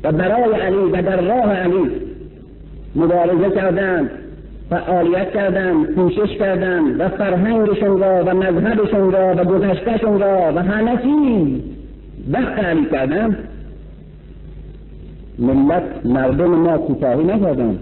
و 0.04 0.12
برای 0.12 0.60
علی 0.60 0.76
و 0.76 1.02
در 1.02 1.20
راه 1.20 1.52
علی 1.52 1.90
مبارزه 2.96 3.50
کردند 3.54 4.10
فعالیت 4.70 5.32
کردن 5.32 5.84
کوشش 5.84 6.36
کردن 6.38 6.96
و 6.96 7.08
فرهنگشون 7.08 8.00
را 8.00 8.24
و 8.26 8.34
مذهبشون 8.34 9.12
را 9.12 9.34
و 9.36 9.44
گذشتهشون 9.44 10.20
را 10.20 10.52
و 10.56 10.58
همه 10.58 10.96
چیز 11.02 11.60
وقت 12.32 12.56
تعلیق 12.56 12.90
کردن 12.90 13.36
ملت 15.38 15.82
مردم 16.04 16.50
ما 16.50 16.78
کوتاهی 16.78 17.24
نکردن 17.24 17.78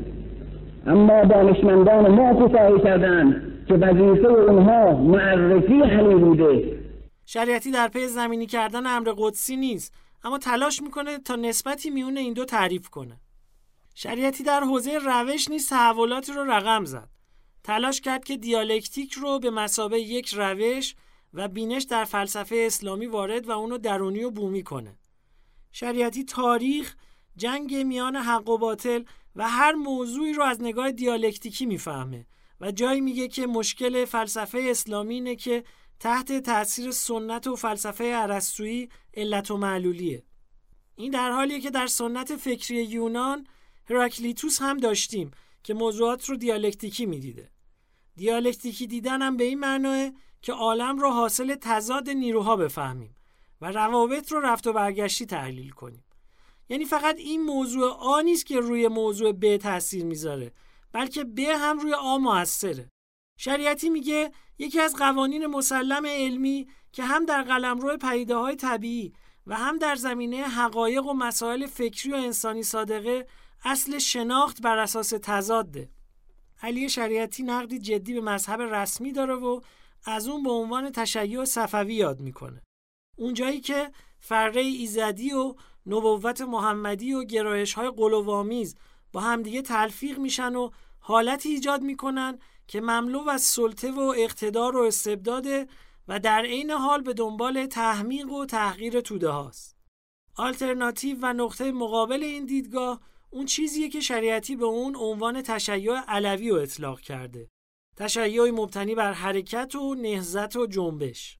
اما 0.86 1.24
دانشمندان 1.24 2.08
ما 2.08 2.34
کوتاهی 2.34 2.80
کردن 2.80 3.56
که 3.68 3.74
وظیفه 3.74 4.28
اونها 4.28 4.92
معرفی 4.92 5.82
علی 5.82 6.14
بوده. 6.14 6.80
شریعتی 7.26 7.70
در 7.70 7.88
پی 7.88 8.06
زمینی 8.06 8.46
کردن 8.46 8.86
امر 8.86 9.12
قدسی 9.18 9.56
نیست 9.56 9.94
اما 10.24 10.38
تلاش 10.38 10.82
می‌کنه 10.82 11.18
تا 11.18 11.36
نسبتی 11.36 11.90
میون 11.90 12.16
این 12.16 12.32
دو 12.32 12.44
تعریف 12.44 12.88
کنه. 12.88 13.20
شریعتی 13.94 14.44
در 14.44 14.60
حوزه 14.60 14.98
روش 15.04 15.48
نیز 15.48 15.68
تحولاتی 15.68 16.32
رو 16.32 16.44
رقم 16.44 16.84
زد. 16.84 17.08
تلاش 17.64 18.00
کرد 18.00 18.24
که 18.24 18.36
دیالکتیک 18.36 19.12
رو 19.12 19.38
به 19.38 19.50
مسابه 19.50 20.00
یک 20.00 20.34
روش 20.34 20.94
و 21.34 21.48
بینش 21.48 21.82
در 21.82 22.04
فلسفه 22.04 22.56
اسلامی 22.66 23.06
وارد 23.06 23.48
و 23.48 23.50
اونو 23.50 23.78
درونی 23.78 24.24
و 24.24 24.30
بومی 24.30 24.62
کنه. 24.62 24.96
شریعتی 25.72 26.24
تاریخ 26.24 26.94
جنگ 27.36 27.74
میان 27.74 28.16
حق 28.16 28.48
و 28.48 28.58
باطل 28.58 29.02
و 29.36 29.48
هر 29.48 29.72
موضوعی 29.72 30.32
رو 30.32 30.42
از 30.42 30.62
نگاه 30.62 30.92
دیالکتیکی 30.92 31.66
می‌فهمه 31.66 32.26
و 32.60 32.72
جایی 32.72 33.00
میگه 33.00 33.28
که 33.28 33.46
مشکل 33.46 34.04
فلسفه 34.04 34.66
اسلامی 34.70 35.14
اینه 35.14 35.36
که 35.36 35.64
تحت 36.00 36.32
تاثیر 36.32 36.90
سنت 36.90 37.46
و 37.46 37.56
فلسفه 37.56 38.12
ارسطویی 38.14 38.88
علت 39.14 39.50
و 39.50 39.56
معلولیه. 39.56 40.24
این 40.96 41.10
در 41.10 41.30
حالیه 41.30 41.60
که 41.60 41.70
در 41.70 41.86
سنت 41.86 42.36
فکری 42.36 42.84
یونان 42.84 43.46
هراکلیتوس 43.90 44.62
هم 44.62 44.76
داشتیم 44.76 45.30
که 45.62 45.74
موضوعات 45.74 46.24
رو 46.28 46.36
دیالکتیکی 46.36 47.06
می‌دیده. 47.06 47.50
دیالکتیکی 48.16 48.86
دیدن 48.86 49.22
هم 49.22 49.36
به 49.36 49.44
این 49.44 49.58
معناه 49.58 50.10
که 50.42 50.52
عالم 50.52 50.98
رو 50.98 51.10
حاصل 51.10 51.54
تضاد 51.60 52.10
نیروها 52.10 52.56
بفهمیم 52.56 53.14
و 53.60 53.70
روابط 53.70 54.32
رو 54.32 54.40
رفت 54.40 54.66
و 54.66 54.72
برگشتی 54.72 55.26
تحلیل 55.26 55.70
کنیم. 55.70 56.04
یعنی 56.70 56.84
فقط 56.84 57.18
این 57.18 57.42
موضوع 57.42 57.90
آ 57.90 58.20
نیست 58.20 58.46
که 58.46 58.60
روی 58.60 58.88
موضوع 58.88 59.32
ب 59.32 59.56
تاثیر 59.56 60.04
می‌ذاره 60.04 60.52
بلکه 60.92 61.24
ب 61.24 61.38
هم 61.38 61.78
روی 61.78 61.94
آ 61.94 62.18
موثره. 62.18 62.88
شریعتی 63.38 63.90
میگه 63.90 64.32
یکی 64.58 64.80
از 64.80 64.96
قوانین 64.96 65.46
مسلم 65.46 66.06
علمی 66.06 66.68
که 66.92 67.04
هم 67.04 67.26
در 67.26 67.42
قلمرو 67.42 67.96
پدیده 67.96 68.36
های 68.36 68.56
طبیعی 68.56 69.12
و 69.46 69.56
هم 69.56 69.78
در 69.78 69.94
زمینه 69.94 70.36
حقایق 70.36 71.06
و 71.06 71.12
مسائل 71.12 71.66
فکری 71.66 72.12
و 72.12 72.16
انسانی 72.16 72.62
صادقه 72.62 73.26
اصل 73.64 73.98
شناخت 73.98 74.62
بر 74.62 74.78
اساس 74.78 75.12
تضاده. 75.22 75.90
علی 76.62 76.88
شریعتی 76.88 77.42
نقدی 77.42 77.78
جدی 77.78 78.14
به 78.14 78.20
مذهب 78.20 78.60
رسمی 78.60 79.12
داره 79.12 79.34
و 79.34 79.60
از 80.04 80.28
اون 80.28 80.42
به 80.42 80.50
عنوان 80.50 80.90
تشیع 80.92 81.44
صفوی 81.44 81.94
یاد 81.94 82.20
می‌کنه. 82.20 82.62
اونجایی 83.16 83.60
که 83.60 83.90
فره 84.20 84.60
ایزدی 84.60 85.32
و 85.32 85.54
نبوت 85.86 86.40
محمدی 86.40 87.12
و 87.12 87.24
گرایش 87.24 87.74
های 87.74 87.90
قلوامیز 87.90 88.76
با 89.12 89.20
همدیگه 89.20 89.62
تلفیق 89.62 90.18
میشن 90.18 90.56
و 90.56 90.70
حالتی 91.00 91.48
ایجاد 91.48 91.82
می‌کنن 91.82 92.38
که 92.68 92.80
مملو 92.80 93.28
از 93.28 93.42
سلطه 93.42 93.92
و 93.92 94.14
اقتدار 94.18 94.76
و 94.76 94.82
استبداده 94.82 95.66
و 96.08 96.18
در 96.18 96.42
عین 96.42 96.70
حال 96.70 97.02
به 97.02 97.12
دنبال 97.12 97.66
تحمیق 97.66 98.32
و 98.32 98.46
تحقیر 98.46 99.00
توده 99.00 99.28
هاست. 99.28 99.76
آلترناتیو 100.36 101.18
و 101.22 101.32
نقطه 101.32 101.72
مقابل 101.72 102.22
این 102.22 102.46
دیدگاه 102.46 103.00
اون 103.30 103.46
چیزیه 103.46 103.88
که 103.88 104.00
شریعتی 104.00 104.56
به 104.56 104.64
اون 104.64 104.96
عنوان 104.96 105.42
تشیع 105.42 106.00
علوی 106.00 106.50
و 106.50 106.54
اطلاق 106.54 107.00
کرده. 107.00 107.48
تشیع 107.96 108.50
مبتنی 108.50 108.94
بر 108.94 109.12
حرکت 109.12 109.74
و 109.74 109.94
نهزت 109.94 110.56
و 110.56 110.66
جنبش. 110.66 111.38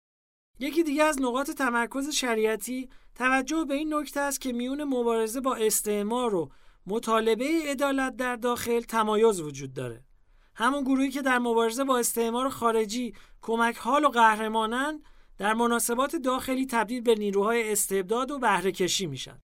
یکی 0.60 0.82
دیگه 0.82 1.04
از 1.04 1.22
نقاط 1.22 1.50
تمرکز 1.50 2.08
شریعتی 2.08 2.88
توجه 3.14 3.64
به 3.64 3.74
این 3.74 3.94
نکته 3.94 4.20
است 4.20 4.40
که 4.40 4.52
میون 4.52 4.84
مبارزه 4.84 5.40
با 5.40 5.54
استعمار 5.54 6.34
و 6.34 6.50
مطالبه 6.86 7.62
عدالت 7.66 8.16
در 8.16 8.36
داخل 8.36 8.80
تمایز 8.80 9.40
وجود 9.40 9.74
داره. 9.74 10.04
همون 10.54 10.84
گروهی 10.84 11.10
که 11.10 11.22
در 11.22 11.38
مبارزه 11.38 11.84
با 11.84 11.98
استعمار 11.98 12.48
خارجی 12.48 13.14
کمک 13.42 13.76
حال 13.76 14.04
و 14.04 14.08
قهرمانن 14.08 15.02
در 15.38 15.54
مناسبات 15.54 16.16
داخلی 16.16 16.66
تبدیل 16.66 17.00
به 17.00 17.14
نیروهای 17.14 17.72
استبداد 17.72 18.30
و 18.30 18.38
بهره 18.38 18.72
کشی 18.72 19.06
میشن. 19.06 19.40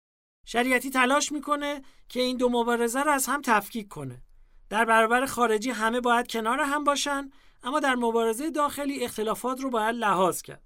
شریعتی 0.46 0.90
تلاش 0.90 1.32
می‌کنه 1.32 1.82
که 2.08 2.20
این 2.20 2.36
دو 2.36 2.48
مبارزه 2.48 3.02
رو 3.02 3.10
از 3.10 3.26
هم 3.26 3.42
تفکیک 3.44 3.88
کنه. 3.88 4.22
در 4.70 4.84
برابر 4.84 5.26
خارجی 5.26 5.70
همه 5.70 6.00
باید 6.00 6.26
کنار 6.26 6.60
هم 6.60 6.84
باشن 6.84 7.30
اما 7.62 7.80
در 7.80 7.94
مبارزه 7.94 8.50
داخلی 8.50 9.04
اختلافات 9.04 9.60
رو 9.60 9.70
باید 9.70 9.96
لحاظ 9.96 10.42
کرد. 10.42 10.62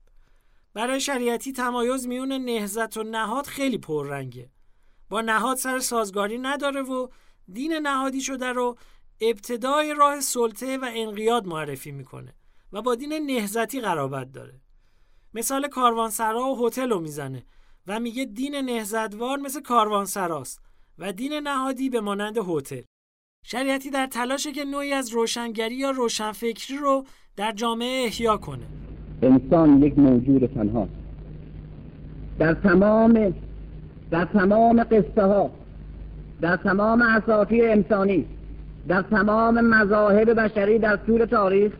برای 0.79 1.01
شریعتی 1.01 1.53
تمایز 1.53 2.07
میون 2.07 2.33
نهزت 2.33 2.97
و 2.97 3.03
نهاد 3.03 3.47
خیلی 3.47 3.79
پررنگه. 3.79 4.51
با 5.09 5.21
نهاد 5.21 5.57
سر 5.57 5.79
سازگاری 5.79 6.39
نداره 6.39 6.83
و 6.83 7.09
دین 7.53 7.73
نهادی 7.73 8.21
شده 8.21 8.47
رو 8.47 8.79
ابتدای 9.21 9.95
راه 9.95 10.21
سلطه 10.21 10.79
و 10.79 10.91
انقیاد 10.95 11.47
معرفی 11.47 11.91
می‌کنه 11.91 12.35
و 12.73 12.83
با 12.83 12.95
دین 12.95 13.13
نهزتی 13.13 13.81
قرابت 13.81 14.33
داره. 14.33 14.61
مثال 15.35 15.69
کاروانسرا 15.69 16.47
و 16.47 16.67
هتل 16.67 16.91
رو 16.91 17.01
می‌زنه 17.01 17.47
و 17.87 18.01
میگه 18.01 18.25
دین 18.25 18.55
نهزتوار 18.55 19.39
مثل 19.39 19.61
کاروانسراست 19.61 20.61
و 20.99 21.13
دین 21.13 21.33
نهادی 21.33 21.91
به 21.91 22.01
مانند 22.01 22.39
هتل. 22.39 22.83
شریعتی 23.45 23.91
در 23.91 24.07
تلاشه 24.07 24.53
که 24.53 24.65
نوعی 24.65 24.93
از 24.93 25.09
روشنگری 25.09 25.75
یا 25.75 25.91
روشنفکری 25.91 26.77
رو 26.77 27.07
در 27.37 27.53
جامعه 27.53 28.05
احیا 28.05 28.37
کنه. 28.37 28.88
انسان 29.23 29.83
یک 29.83 29.99
موجود 29.99 30.47
تنهاست. 30.47 30.93
در 32.39 32.55
تمام 32.55 33.35
در 34.11 34.25
تمام 34.25 34.83
قصه 34.85 35.23
ها 35.23 35.51
در 36.41 36.57
تمام 36.57 37.03
اساطیر 37.03 37.65
انسانی 37.65 38.25
در 38.89 39.03
تمام 39.03 39.61
مذاهب 39.61 40.41
بشری 40.41 40.79
در 40.79 40.97
طول 40.97 41.25
تاریخ 41.25 41.73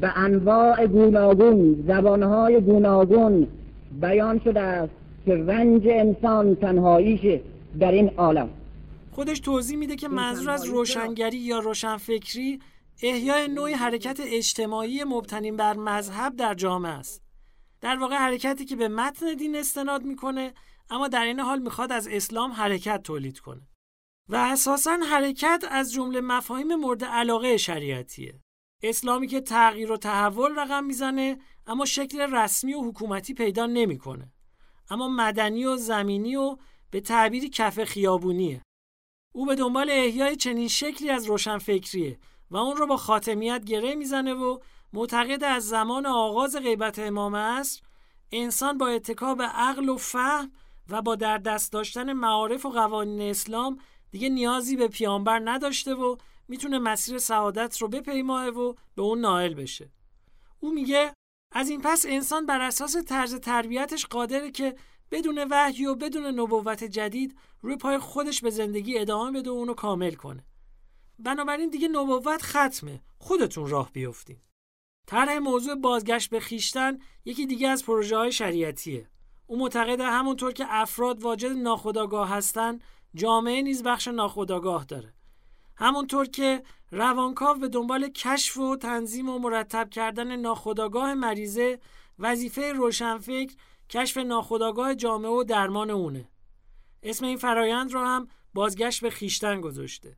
به 0.00 0.18
انواع 0.18 0.86
گوناگون 0.86 1.84
زبانهای 1.88 2.60
گوناگون 2.60 3.46
بیان 4.00 4.40
شده 4.44 4.60
است 4.60 4.92
که 5.26 5.34
رنج 5.34 5.82
انسان 5.86 6.54
تنهاییشه 6.54 7.40
در 7.80 7.92
این 7.92 8.10
عالم. 8.16 8.48
خودش 9.12 9.40
توضیح 9.40 9.78
میده 9.78 9.96
که 9.96 10.08
منظور 10.08 10.50
از 10.50 10.64
روشنگری 10.64 11.38
یا 11.38 11.58
روشنفکری 11.58 12.60
احیای 13.02 13.48
نوعی 13.48 13.74
حرکت 13.74 14.20
اجتماعی 14.20 15.04
مبتنی 15.04 15.52
بر 15.52 15.76
مذهب 15.76 16.36
در 16.36 16.54
جامعه 16.54 16.92
است. 16.92 17.22
در 17.80 17.96
واقع 17.96 18.16
حرکتی 18.16 18.64
که 18.64 18.76
به 18.76 18.88
متن 18.88 19.34
دین 19.34 19.56
استناد 19.56 20.02
می‌کنه 20.02 20.54
اما 20.90 21.08
در 21.08 21.24
این 21.24 21.40
حال 21.40 21.58
می‌خواد 21.58 21.92
از 21.92 22.08
اسلام 22.08 22.52
حرکت 22.52 23.02
تولید 23.02 23.38
کنه. 23.38 23.62
و 24.28 24.36
اساسا 24.36 24.98
حرکت 25.10 25.64
از 25.70 25.92
جمله 25.92 26.20
مفاهیم 26.20 26.74
مورد 26.74 27.04
علاقه 27.04 27.56
شریعتیه. 27.56 28.40
اسلامی 28.82 29.26
که 29.26 29.40
تغییر 29.40 29.92
و 29.92 29.96
تحول 29.96 30.58
رقم 30.58 30.84
می‌زنه 30.84 31.38
اما 31.66 31.84
شکل 31.84 32.20
رسمی 32.20 32.74
و 32.74 32.82
حکومتی 32.82 33.34
پیدا 33.34 33.66
نمی‌کنه. 33.66 34.32
اما 34.90 35.08
مدنی 35.08 35.64
و 35.64 35.76
زمینی 35.76 36.36
و 36.36 36.56
به 36.90 37.00
تعبیری 37.00 37.48
کف 37.48 37.84
خیابونیه. 37.84 38.62
او 39.34 39.46
به 39.46 39.54
دنبال 39.54 39.90
احیای 39.90 40.36
چنین 40.36 40.68
شکلی 40.68 41.10
از 41.10 41.26
روشنفکریه 41.26 42.18
و 42.50 42.56
اون 42.56 42.76
رو 42.76 42.86
با 42.86 42.96
خاتمیت 42.96 43.64
گره 43.64 43.94
می‌زنه 43.94 44.34
و 44.34 44.58
معتقد 44.92 45.44
از 45.44 45.68
زمان 45.68 46.06
آغاز 46.06 46.56
غیبت 46.56 46.98
امام 46.98 47.36
عصر 47.36 47.82
انسان 48.32 48.78
با 48.78 48.88
اتکا 48.88 49.36
عقل 49.40 49.88
و 49.88 49.96
فهم 49.96 50.52
و 50.88 51.02
با 51.02 51.14
در 51.14 51.38
دست 51.38 51.72
داشتن 51.72 52.12
معارف 52.12 52.66
و 52.66 52.70
قوانین 52.70 53.30
اسلام 53.30 53.78
دیگه 54.10 54.28
نیازی 54.28 54.76
به 54.76 54.88
پیامبر 54.88 55.40
نداشته 55.44 55.94
و 55.94 56.16
می‌تونه 56.48 56.78
مسیر 56.78 57.18
سعادت 57.18 57.78
رو 57.78 57.88
بپیماه 57.88 58.48
و 58.48 58.74
به 58.94 59.02
اون 59.02 59.20
نائل 59.20 59.54
بشه. 59.54 59.90
او 60.60 60.72
میگه 60.72 61.12
از 61.52 61.68
این 61.68 61.80
پس 61.80 62.06
انسان 62.08 62.46
بر 62.46 62.60
اساس 62.60 62.96
طرز 62.96 63.34
تربیتش 63.34 64.06
قادره 64.06 64.50
که 64.50 64.76
بدون 65.10 65.46
وحی 65.50 65.86
و 65.86 65.94
بدون 65.94 66.26
نبوت 66.26 66.84
جدید 66.84 67.38
روی 67.60 67.76
پای 67.76 67.98
خودش 67.98 68.40
به 68.40 68.50
زندگی 68.50 68.98
ادامه 68.98 69.40
بده 69.40 69.50
و 69.50 69.52
اونو 69.52 69.74
کامل 69.74 70.14
کنه. 70.14 70.44
بنابراین 71.22 71.70
دیگه 71.70 71.88
نبوت 71.88 72.42
ختمه. 72.42 73.02
خودتون 73.18 73.68
راه 73.68 73.92
بیفتین. 73.92 74.40
طرح 75.06 75.38
موضوع 75.38 75.74
بازگشت 75.74 76.30
به 76.30 76.40
خیشتن 76.40 76.98
یکی 77.24 77.46
دیگه 77.46 77.68
از 77.68 77.84
پروژه 77.84 78.16
های 78.16 78.32
شریعتیه. 78.32 79.10
او 79.46 79.58
معتقده 79.58 80.04
همونطور 80.04 80.52
که 80.52 80.64
افراد 80.68 81.22
واجد 81.22 81.50
ناخودآگاه 81.50 82.28
هستن 82.28 82.78
جامعه 83.14 83.62
نیز 83.62 83.82
بخش 83.82 84.08
ناخودآگاه 84.08 84.84
داره. 84.84 85.14
همونطور 85.76 86.26
که 86.26 86.62
روانکاو 86.90 87.58
به 87.58 87.68
دنبال 87.68 88.08
کشف 88.08 88.56
و 88.56 88.76
تنظیم 88.76 89.28
و 89.28 89.38
مرتب 89.38 89.90
کردن 89.90 90.36
ناخودآگاه 90.36 91.14
مریضه 91.14 91.80
وظیفه 92.18 92.72
روشنفکر 92.72 93.54
کشف 93.90 94.16
ناخودآگاه 94.16 94.94
جامعه 94.94 95.30
و 95.30 95.44
درمان 95.44 95.90
اونه. 95.90 96.28
اسم 97.02 97.24
این 97.24 97.36
فرایند 97.36 97.92
رو 97.92 98.00
هم 98.00 98.28
بازگشت 98.54 99.00
به 99.00 99.10
خیشتن 99.10 99.60
گذاشته. 99.60 100.16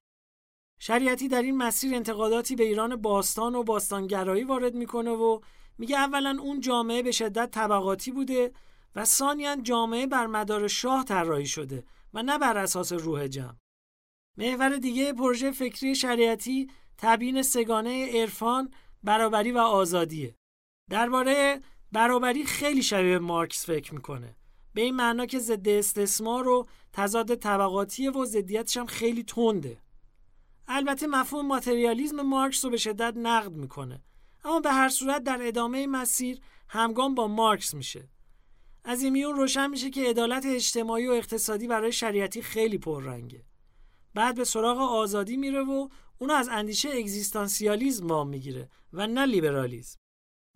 شریعتی 0.85 1.29
در 1.29 1.43
این 1.43 1.57
مسیر 1.57 1.95
انتقاداتی 1.95 2.57
به 2.57 2.65
ایران 2.65 2.97
باستان 2.97 3.55
و 3.55 3.63
باستانگرایی 3.63 4.45
وارد 4.45 4.75
می‌کنه 4.75 5.11
و 5.11 5.41
میگه 5.79 5.99
اولا 5.99 6.37
اون 6.41 6.61
جامعه 6.61 7.03
به 7.03 7.11
شدت 7.11 7.51
طبقاتی 7.51 8.11
بوده 8.11 8.53
و 8.97 9.05
ثانیا 9.05 9.57
جامعه 9.57 10.07
بر 10.07 10.27
مدار 10.27 10.69
شاه 10.69 11.05
طراحی 11.05 11.47
شده 11.47 11.85
و 12.15 12.23
نه 12.23 12.39
بر 12.39 12.57
اساس 12.59 12.93
روح 12.93 13.27
جمع. 13.27 13.55
محور 14.39 14.77
دیگه 14.77 15.13
پروژه 15.13 15.51
فکری 15.51 15.95
شریعتی 15.95 16.71
تبیین 16.99 17.43
سگانه 17.43 18.21
عرفان، 18.21 18.71
برابری 19.03 19.53
و 19.53 19.59
آزادیه. 19.59 20.35
درباره 20.91 21.61
برابری 21.93 22.45
خیلی 22.45 22.83
شبیه 22.83 23.19
مارکس 23.19 23.67
فکر 23.67 23.95
می‌کنه. 23.95 24.37
به 24.75 24.81
این 24.81 24.97
معنا 24.97 25.27
که 25.27 25.39
ضد 25.39 25.69
استثمار 25.69 26.49
و 26.49 26.67
تضاد 26.93 27.35
طبقاتی 27.35 28.09
و 28.09 28.25
ضدیتش 28.25 28.77
هم 28.77 28.87
خیلی 28.87 29.23
تنده. 29.23 29.79
البته 30.75 31.07
مفهوم 31.07 31.47
ماتریالیزم 31.47 32.23
مارکس 32.23 32.65
رو 32.65 32.71
به 32.71 32.77
شدت 32.77 33.17
نقد 33.17 33.53
می‌کنه. 33.53 34.03
اما 34.45 34.61
به 34.61 34.73
هر 34.73 34.89
صورت 34.89 35.23
در 35.23 35.39
ادامه 35.43 35.87
مسیر 35.87 36.41
همگام 36.69 37.15
با 37.15 37.29
مارکس 37.29 37.75
میشه. 37.75 38.09
از 38.85 39.03
این 39.03 39.13
میون 39.13 39.37
روشن 39.37 39.71
میشه 39.71 39.91
که 39.91 40.11
عدالت 40.11 40.47
اجتماعی 40.47 41.07
و 41.07 41.13
اقتصادی 41.13 41.67
برای 41.67 41.93
شریعتی 41.93 42.43
خیلی 42.43 42.79
پررنگه. 42.79 43.45
بعد 44.15 44.35
به 44.35 44.45
سراغ 44.45 44.79
آزادی 44.79 45.37
میره 45.37 45.61
و 45.61 45.89
اونو 46.19 46.35
از 46.35 46.49
اندیشه 46.49 46.89
اگزیستانسیالیزم 46.89 48.07
وام 48.07 48.29
می‌گیره 48.29 48.69
و 48.93 49.07
نه 49.07 49.25
لیبرالیزم. 49.25 49.99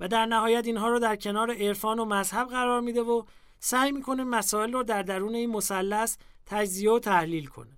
و 0.01 0.09
در 0.09 0.27
نهایت 0.27 0.67
اینها 0.67 0.89
رو 0.89 0.99
در 0.99 1.17
کنار 1.17 1.51
عرفان 1.51 1.99
و 1.99 2.05
مذهب 2.05 2.49
قرار 2.49 2.81
میده 2.81 3.03
و 3.03 3.25
سعی 3.61 3.93
می‌کنه 3.93 4.25
مسائل 4.25 4.73
رو 4.73 4.83
در 4.83 5.03
درون 5.03 5.35
این 5.35 5.51
مثلث 5.51 6.17
تجزیه 6.47 6.91
و 6.91 6.99
تحلیل 6.99 7.47
کنه. 7.47 7.76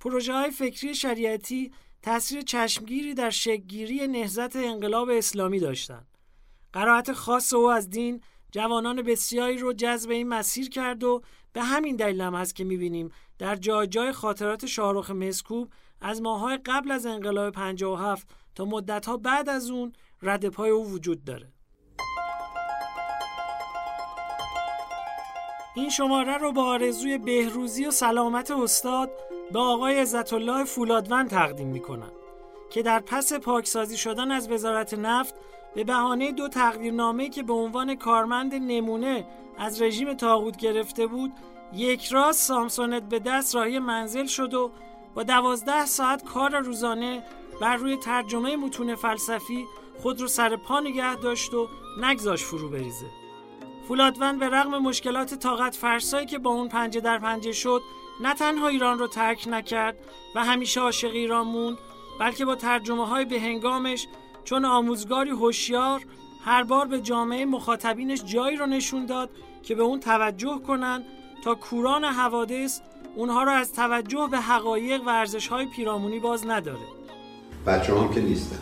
پروژه 0.00 0.32
های 0.32 0.50
فکری 0.50 0.94
شریعتی 0.94 1.72
تاثیر 2.02 2.42
چشمگیری 2.42 3.14
در 3.14 3.30
شکگیری 3.30 4.06
نهزت 4.06 4.56
انقلاب 4.56 5.08
اسلامی 5.08 5.60
داشتند. 5.60 6.06
قرائت 6.72 7.12
خاص 7.12 7.52
او 7.52 7.70
از 7.70 7.90
دین 7.90 8.20
جوانان 8.52 9.02
بسیاری 9.02 9.58
رو 9.58 9.72
جذب 9.72 10.10
این 10.10 10.28
مسیر 10.28 10.68
کرد 10.68 11.04
و 11.04 11.22
به 11.52 11.62
همین 11.62 11.96
دلیل 11.96 12.20
هم 12.20 12.34
هست 12.34 12.54
که 12.54 12.64
می‌بینیم 12.64 13.10
در 13.38 13.56
جای 13.56 13.86
جای 13.86 14.12
خاطرات 14.12 14.66
شاهرخ 14.66 15.10
مسکوب 15.10 15.72
از 16.00 16.22
ماهای 16.22 16.56
قبل 16.56 16.90
از 16.90 17.06
انقلاب 17.06 17.54
57 17.54 18.28
تا 18.54 18.64
مدتها 18.64 19.16
بعد 19.16 19.48
از 19.48 19.70
اون 19.70 19.92
رد 20.22 20.48
پای 20.48 20.70
او 20.70 20.90
وجود 20.90 21.24
داره. 21.24 21.52
این 25.78 25.90
شماره 25.90 26.36
رو 26.36 26.52
با 26.52 26.64
آرزوی 26.64 27.18
بهروزی 27.18 27.86
و 27.86 27.90
سلامت 27.90 28.50
استاد 28.50 29.10
به 29.52 29.58
آقای 29.58 30.00
عزت 30.00 30.32
الله 30.32 30.64
فولادوند 30.64 31.30
تقدیم 31.30 31.68
می‌کنم 31.68 32.12
که 32.70 32.82
در 32.82 33.00
پس 33.00 33.32
پاکسازی 33.32 33.96
شدن 33.96 34.30
از 34.30 34.50
وزارت 34.50 34.94
نفت 34.94 35.34
به 35.74 35.84
بهانه 35.84 36.32
دو 36.32 36.48
تقدیرنامه 36.48 37.28
که 37.28 37.42
به 37.42 37.52
عنوان 37.52 37.94
کارمند 37.94 38.54
نمونه 38.54 39.26
از 39.58 39.82
رژیم 39.82 40.14
تاغوت 40.14 40.56
گرفته 40.56 41.06
بود 41.06 41.32
یک 41.72 42.06
راست 42.06 42.42
سامسونت 42.42 43.02
به 43.02 43.18
دست 43.18 43.54
راهی 43.54 43.78
منزل 43.78 44.26
شد 44.26 44.54
و 44.54 44.70
با 45.14 45.22
دوازده 45.22 45.86
ساعت 45.86 46.24
کار 46.24 46.58
روزانه 46.58 47.22
بر 47.60 47.76
روی 47.76 47.96
ترجمه 47.96 48.56
متون 48.56 48.94
فلسفی 48.94 49.64
خود 50.02 50.20
رو 50.20 50.28
سر 50.28 50.56
پا 50.56 50.80
نگه 50.80 51.16
داشت 51.16 51.54
و 51.54 51.68
نگذاش 52.02 52.44
فرو 52.44 52.68
بریزه. 52.68 53.17
فولادوند 53.88 54.38
به 54.38 54.48
رغم 54.48 54.78
مشکلات 54.78 55.34
طاقت 55.34 55.74
فرسایی 55.74 56.26
که 56.26 56.38
با 56.38 56.50
اون 56.50 56.68
پنجه 56.68 57.00
در 57.00 57.18
پنجه 57.18 57.52
شد 57.52 57.82
نه 58.20 58.34
تنها 58.34 58.68
ایران 58.68 58.98
رو 58.98 59.06
ترک 59.06 59.48
نکرد 59.50 59.96
و 60.34 60.44
همیشه 60.44 60.80
عاشق 60.80 61.10
ایران 61.10 61.46
موند 61.46 61.78
بلکه 62.20 62.44
با 62.44 62.54
ترجمه 62.54 63.06
های 63.06 63.24
به 63.24 63.40
هنگامش 63.40 64.06
چون 64.44 64.64
آموزگاری 64.64 65.30
هوشیار 65.30 66.00
هر 66.44 66.62
بار 66.62 66.86
به 66.86 67.00
جامعه 67.00 67.44
مخاطبینش 67.44 68.24
جایی 68.24 68.56
رو 68.56 68.66
نشون 68.66 69.06
داد 69.06 69.30
که 69.62 69.74
به 69.74 69.82
اون 69.82 70.00
توجه 70.00 70.60
کنند 70.66 71.04
تا 71.44 71.54
کوران 71.54 72.04
حوادث 72.04 72.80
اونها 73.16 73.42
رو 73.42 73.50
از 73.50 73.72
توجه 73.72 74.28
به 74.30 74.38
حقایق 74.38 75.02
و 75.02 75.08
ارزش 75.08 75.48
های 75.48 75.66
پیرامونی 75.66 76.18
باز 76.18 76.46
نداره. 76.46 76.86
بچه 77.66 77.94
هم 77.94 78.14
که 78.14 78.20
نیستن. 78.20 78.58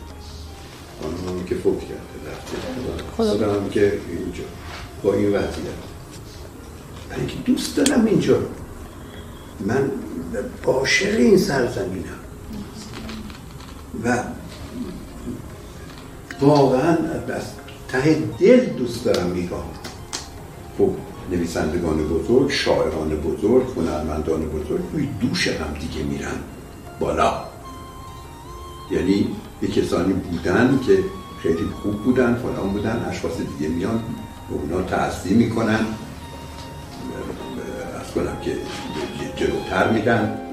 هم 1.27 1.45
که 1.45 1.55
فوت 1.55 1.79
کرده 1.79 2.01
خدا 3.17 3.53
هم 3.53 3.69
که 3.69 4.01
اینجا. 4.09 4.43
با 5.03 5.13
این 5.13 5.29
وضعیت. 5.29 5.77
من 7.11 7.27
که 7.27 7.35
دوست 7.45 7.77
دارم 7.77 8.05
اینجا. 8.05 8.39
من 9.65 9.91
عاشق 10.65 11.15
این 11.15 11.37
سرزمینم. 11.37 12.19
و 14.03 14.23
واقعا 16.41 16.97
از 17.35 17.43
ته 17.87 18.23
دل 18.39 18.65
دوست 18.65 19.05
دارم 19.05 19.33
ایران 19.33 19.63
خب 20.77 20.89
نویسندگان 21.31 22.07
بزرگ 22.07 22.49
شاعران 22.51 23.09
بزرگ 23.09 23.63
هنرمندان 23.77 24.41
بزرگ 24.41 24.81
روی 24.93 25.07
دوش 25.21 25.47
هم 25.47 25.73
دیگه 25.73 26.03
میرن 26.03 26.37
بالا. 26.99 27.43
یعنی 28.91 29.35
یه 29.61 29.69
کسانی 29.69 30.13
بودن 30.13 30.79
که 30.87 30.99
خیلی 31.43 31.65
خوب 31.83 32.03
بودن 32.03 32.35
فلان 32.35 32.69
بودن 32.69 33.05
اشخاص 33.09 33.37
دیگه 33.57 33.69
میان. 33.69 34.03
اونا 34.49 34.81
تعصیب 34.81 35.37
می‌کنن 35.37 35.85
از 38.01 38.11
کنم 38.13 38.37
که 38.41 38.57
جلوتر 39.35 39.91
میدن. 39.91 40.43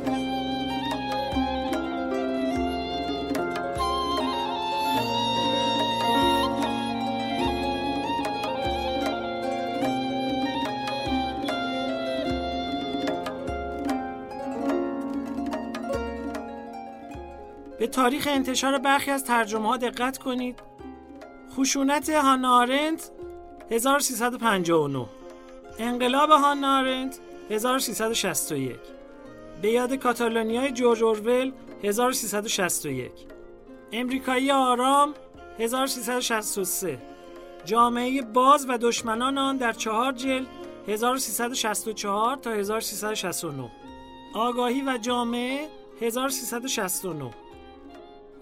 به 17.78 17.86
تاریخ 17.86 18.28
انتشار 18.30 18.78
برخی 18.78 19.10
از 19.10 19.24
ترجمه 19.24 19.68
ها 19.68 19.76
دقت 19.76 20.18
کنید. 20.18 20.60
خشونت 21.56 22.10
هانا 22.10 22.64
1359 23.70 25.06
انقلاب 25.78 26.30
هانا 26.30 26.78
آرنت 26.78 27.18
1361 27.50 28.76
به 29.62 29.70
یاد 29.70 29.94
کاتالونیای 29.94 30.72
جورج 30.72 31.02
اورول 31.02 31.52
1361 31.82 33.10
امریکایی 33.92 34.50
آرام 34.50 35.14
1363 35.58 36.98
جامعه 37.64 38.22
باز 38.22 38.66
و 38.68 38.78
دشمنان 38.78 39.38
آن 39.38 39.56
در 39.56 39.72
چهار 39.72 40.12
جلد 40.12 40.46
1364 40.88 42.36
تا 42.36 42.50
1369 42.50 43.70
آگاهی 44.34 44.82
و 44.82 44.98
جامعه 44.98 45.68
1369 46.00 47.30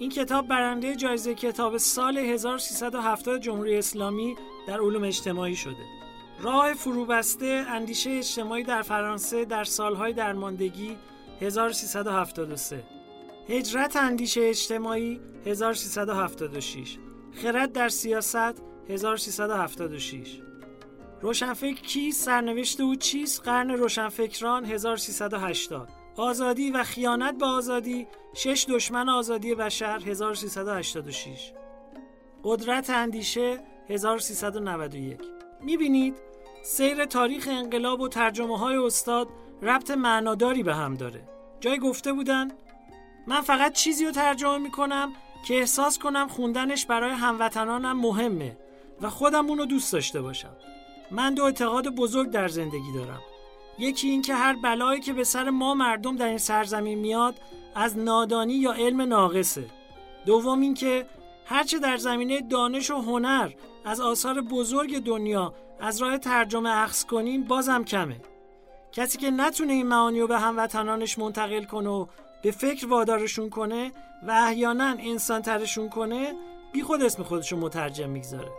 این 0.03 0.11
کتاب 0.11 0.49
برنده 0.49 0.97
جایزه 0.97 1.35
کتاب 1.35 1.77
سال 1.77 2.19
1370 2.19 3.41
جمهوری 3.41 3.79
اسلامی 3.79 4.37
در 4.67 4.81
علوم 4.81 5.05
اجتماعی 5.05 5.57
شده. 5.57 5.87
راه 6.41 6.75
فروبسته 6.75 7.65
اندیشه 7.69 8.11
اجتماعی 8.11 8.63
در 8.65 8.83
فرانسه 8.83 9.45
در 9.45 9.65
سالهای 9.65 10.13
درماندگی 10.13 10.97
1373 11.41 12.85
هجرت 13.49 13.97
اندیشه 13.97 14.41
اجتماعی 14.45 15.21
1376 15.47 16.99
خرد 17.43 17.73
در 17.73 17.89
سیاست 17.89 18.63
1376 18.89 20.41
روشنفکر 21.21 21.83
کیست 21.83 22.25
سرنوشت 22.25 22.81
او 22.81 22.97
چیست؟ 22.97 23.43
قرن 23.43 23.71
روشنفکران 23.71 24.65
1380 24.65 25.89
آزادی 26.17 26.71
و 26.71 26.83
خیانت 26.83 27.39
به 27.39 27.47
آزادی 27.47 28.07
شش 28.35 28.67
دشمن 28.69 29.09
آزادی 29.09 29.55
بشر 29.55 30.03
1386 30.07 31.53
قدرت 32.45 32.91
اندیشه 32.91 33.61
1391 33.89 35.21
می‌بینید؟ 35.61 36.15
سیر 36.63 37.05
تاریخ 37.05 37.49
انقلاب 37.51 38.01
و 38.01 38.09
ترجمه 38.09 38.59
های 38.59 38.77
استاد 38.77 39.29
ربط 39.63 39.91
معناداری 39.91 40.63
به 40.63 40.75
هم 40.75 40.95
داره. 40.95 41.29
جای 41.61 41.79
گفته 41.79 42.13
بودن 42.13 42.49
من 43.27 43.41
فقط 43.41 43.73
چیزی 43.73 44.05
رو 44.05 44.11
ترجمه 44.11 44.59
می‌کنم 44.59 45.13
که 45.47 45.55
احساس 45.55 45.99
کنم 45.99 46.29
خوندنش 46.29 46.87
برای 46.87 47.11
هموطنانم 47.11 48.01
مهمه 48.01 48.57
و 49.01 49.11
خودم 49.11 49.47
اونو 49.47 49.65
دوست 49.65 49.93
داشته 49.93 50.23
باشم. 50.23 50.57
من 51.11 51.35
دو 51.35 51.45
اعتقاد 51.45 51.89
بزرگ 51.89 52.31
در 52.31 52.49
زندگی 52.49 52.93
دارم. 52.95 53.21
یکی 53.79 54.09
این 54.09 54.23
که 54.23 54.35
هر 54.35 54.57
بلایی 54.57 55.01
که 55.01 55.13
به 55.13 55.25
سر 55.25 55.51
ما 55.51 55.75
مردم 55.75 56.17
در 56.17 56.27
این 56.27 56.39
سرزمین 56.39 56.99
میاد 56.99 57.35
از 57.75 57.99
نادانی 57.99 58.55
یا 58.55 58.73
علم 58.73 59.01
ناقصه. 59.03 59.65
دوم 60.27 60.61
اینکه 60.61 61.07
هرچه 61.47 61.79
در 61.79 61.97
زمینه 61.97 62.41
دانش 62.41 62.91
و 62.91 62.95
هنر 62.95 63.51
از 63.85 64.01
آثار 64.01 64.41
بزرگ 64.41 64.99
دنیا 64.99 65.55
از 65.81 66.03
راه 66.03 66.19
ترجمه 66.19 66.71
اخذ 66.71 67.05
کنیم 67.05 67.45
بازم 67.45 67.85
کمه. 67.85 68.17
کسی 68.93 69.19
که 69.19 69.31
نتونه 69.31 69.73
این 69.73 69.87
معانی 69.87 70.21
رو 70.21 70.27
به 70.27 70.39
هموطنانش 70.39 71.19
منتقل 71.19 71.65
کنه 71.65 71.91
و 71.91 72.07
به 72.43 72.51
فکر 72.51 72.87
وادارشون 72.87 73.51
کنه 73.51 73.93
و 74.27 74.31
احیانا 74.31 74.97
انسان 74.99 75.43
ترشون 75.43 75.89
کنه 75.89 76.35
بی 76.73 76.83
خود 76.83 77.03
اسم 77.03 77.23
خودشو 77.23 77.57
مترجم 77.57 78.11
می‌گذاره. 78.11 78.51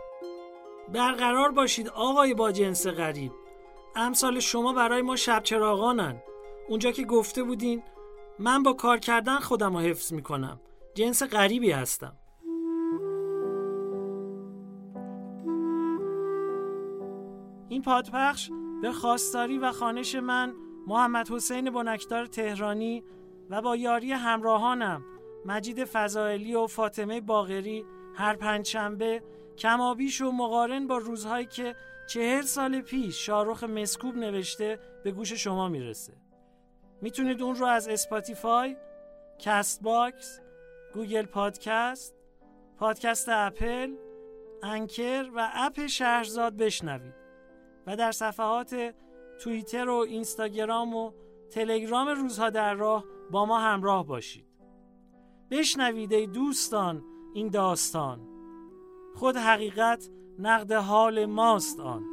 برقرار 0.92 1.52
باشید 1.52 1.88
آقای 1.88 2.34
با 2.34 2.52
جنس 2.52 2.86
غریب. 2.86 3.32
امثال 3.96 4.40
شما 4.40 4.72
برای 4.72 5.02
ما 5.02 5.16
شب 5.16 5.42
چراغانن. 5.42 6.22
اونجا 6.68 6.90
که 6.90 7.04
گفته 7.04 7.42
بودین 7.42 7.82
من 8.38 8.62
با 8.62 8.72
کار 8.72 8.98
کردن 8.98 9.36
خودم 9.36 9.76
رو 9.76 9.80
حفظ 9.80 10.12
می‌کنم. 10.12 10.60
جنس 10.94 11.22
غریبی 11.22 11.70
هستم. 11.70 12.16
این 17.68 17.82
پادپخش 17.82 18.50
به 18.82 18.92
خواستاری 18.92 19.58
و 19.58 19.72
خانش 19.72 20.14
من 20.14 20.54
محمد 20.86 21.30
حسین 21.30 21.70
بنکدار 21.70 22.26
تهرانی 22.26 23.04
و 23.50 23.62
با 23.62 23.76
یاری 23.76 24.12
همراهانم 24.12 25.04
مجید 25.44 25.84
فضائلی 25.84 26.54
و 26.54 26.66
فاطمه 26.66 27.20
باقری 27.20 27.84
هر 28.14 28.36
پنجشنبه 28.36 29.22
کمابیش 29.58 30.20
و 30.20 30.30
مقارن 30.30 30.86
با 30.86 30.98
روزهایی 30.98 31.46
که 31.46 31.76
چهل 32.06 32.42
سال 32.42 32.80
پیش 32.80 33.26
شاهرخ 33.26 33.64
مسکوب 33.64 34.16
نوشته 34.16 34.78
به 35.04 35.10
گوش 35.10 35.32
شما 35.32 35.68
می‌رسه. 35.68 36.12
می‌تونید 37.02 37.42
اون 37.42 37.54
رو 37.54 37.66
از 37.66 37.88
اسپاتیفای، 37.88 38.76
کست 39.38 39.82
باکس، 39.82 40.40
گوگل 40.94 41.26
پادکست، 41.26 42.14
پادکست 42.78 43.28
اپل، 43.28 43.94
انکر 44.62 45.30
و 45.34 45.50
اپ 45.54 45.86
شهرزاد 45.86 46.56
بشنوید 46.56 47.14
و 47.86 47.96
در 47.96 48.12
صفحات 48.12 48.94
توییتر 49.40 49.88
و 49.88 49.94
اینستاگرام 49.94 50.94
و 50.94 51.12
تلگرام 51.50 52.08
روزها 52.08 52.50
در 52.50 52.74
راه 52.74 53.04
با 53.30 53.46
ما 53.46 53.58
همراه 53.58 54.06
باشید. 54.06 54.46
بشنوید 55.50 56.12
ای 56.12 56.26
دوستان 56.26 57.04
این 57.34 57.48
داستان. 57.48 58.33
خود 59.14 59.36
حقیقت 59.36 60.10
نقد 60.38 60.72
حال 60.72 61.26
ماست 61.26 61.80
آن. 61.80 62.04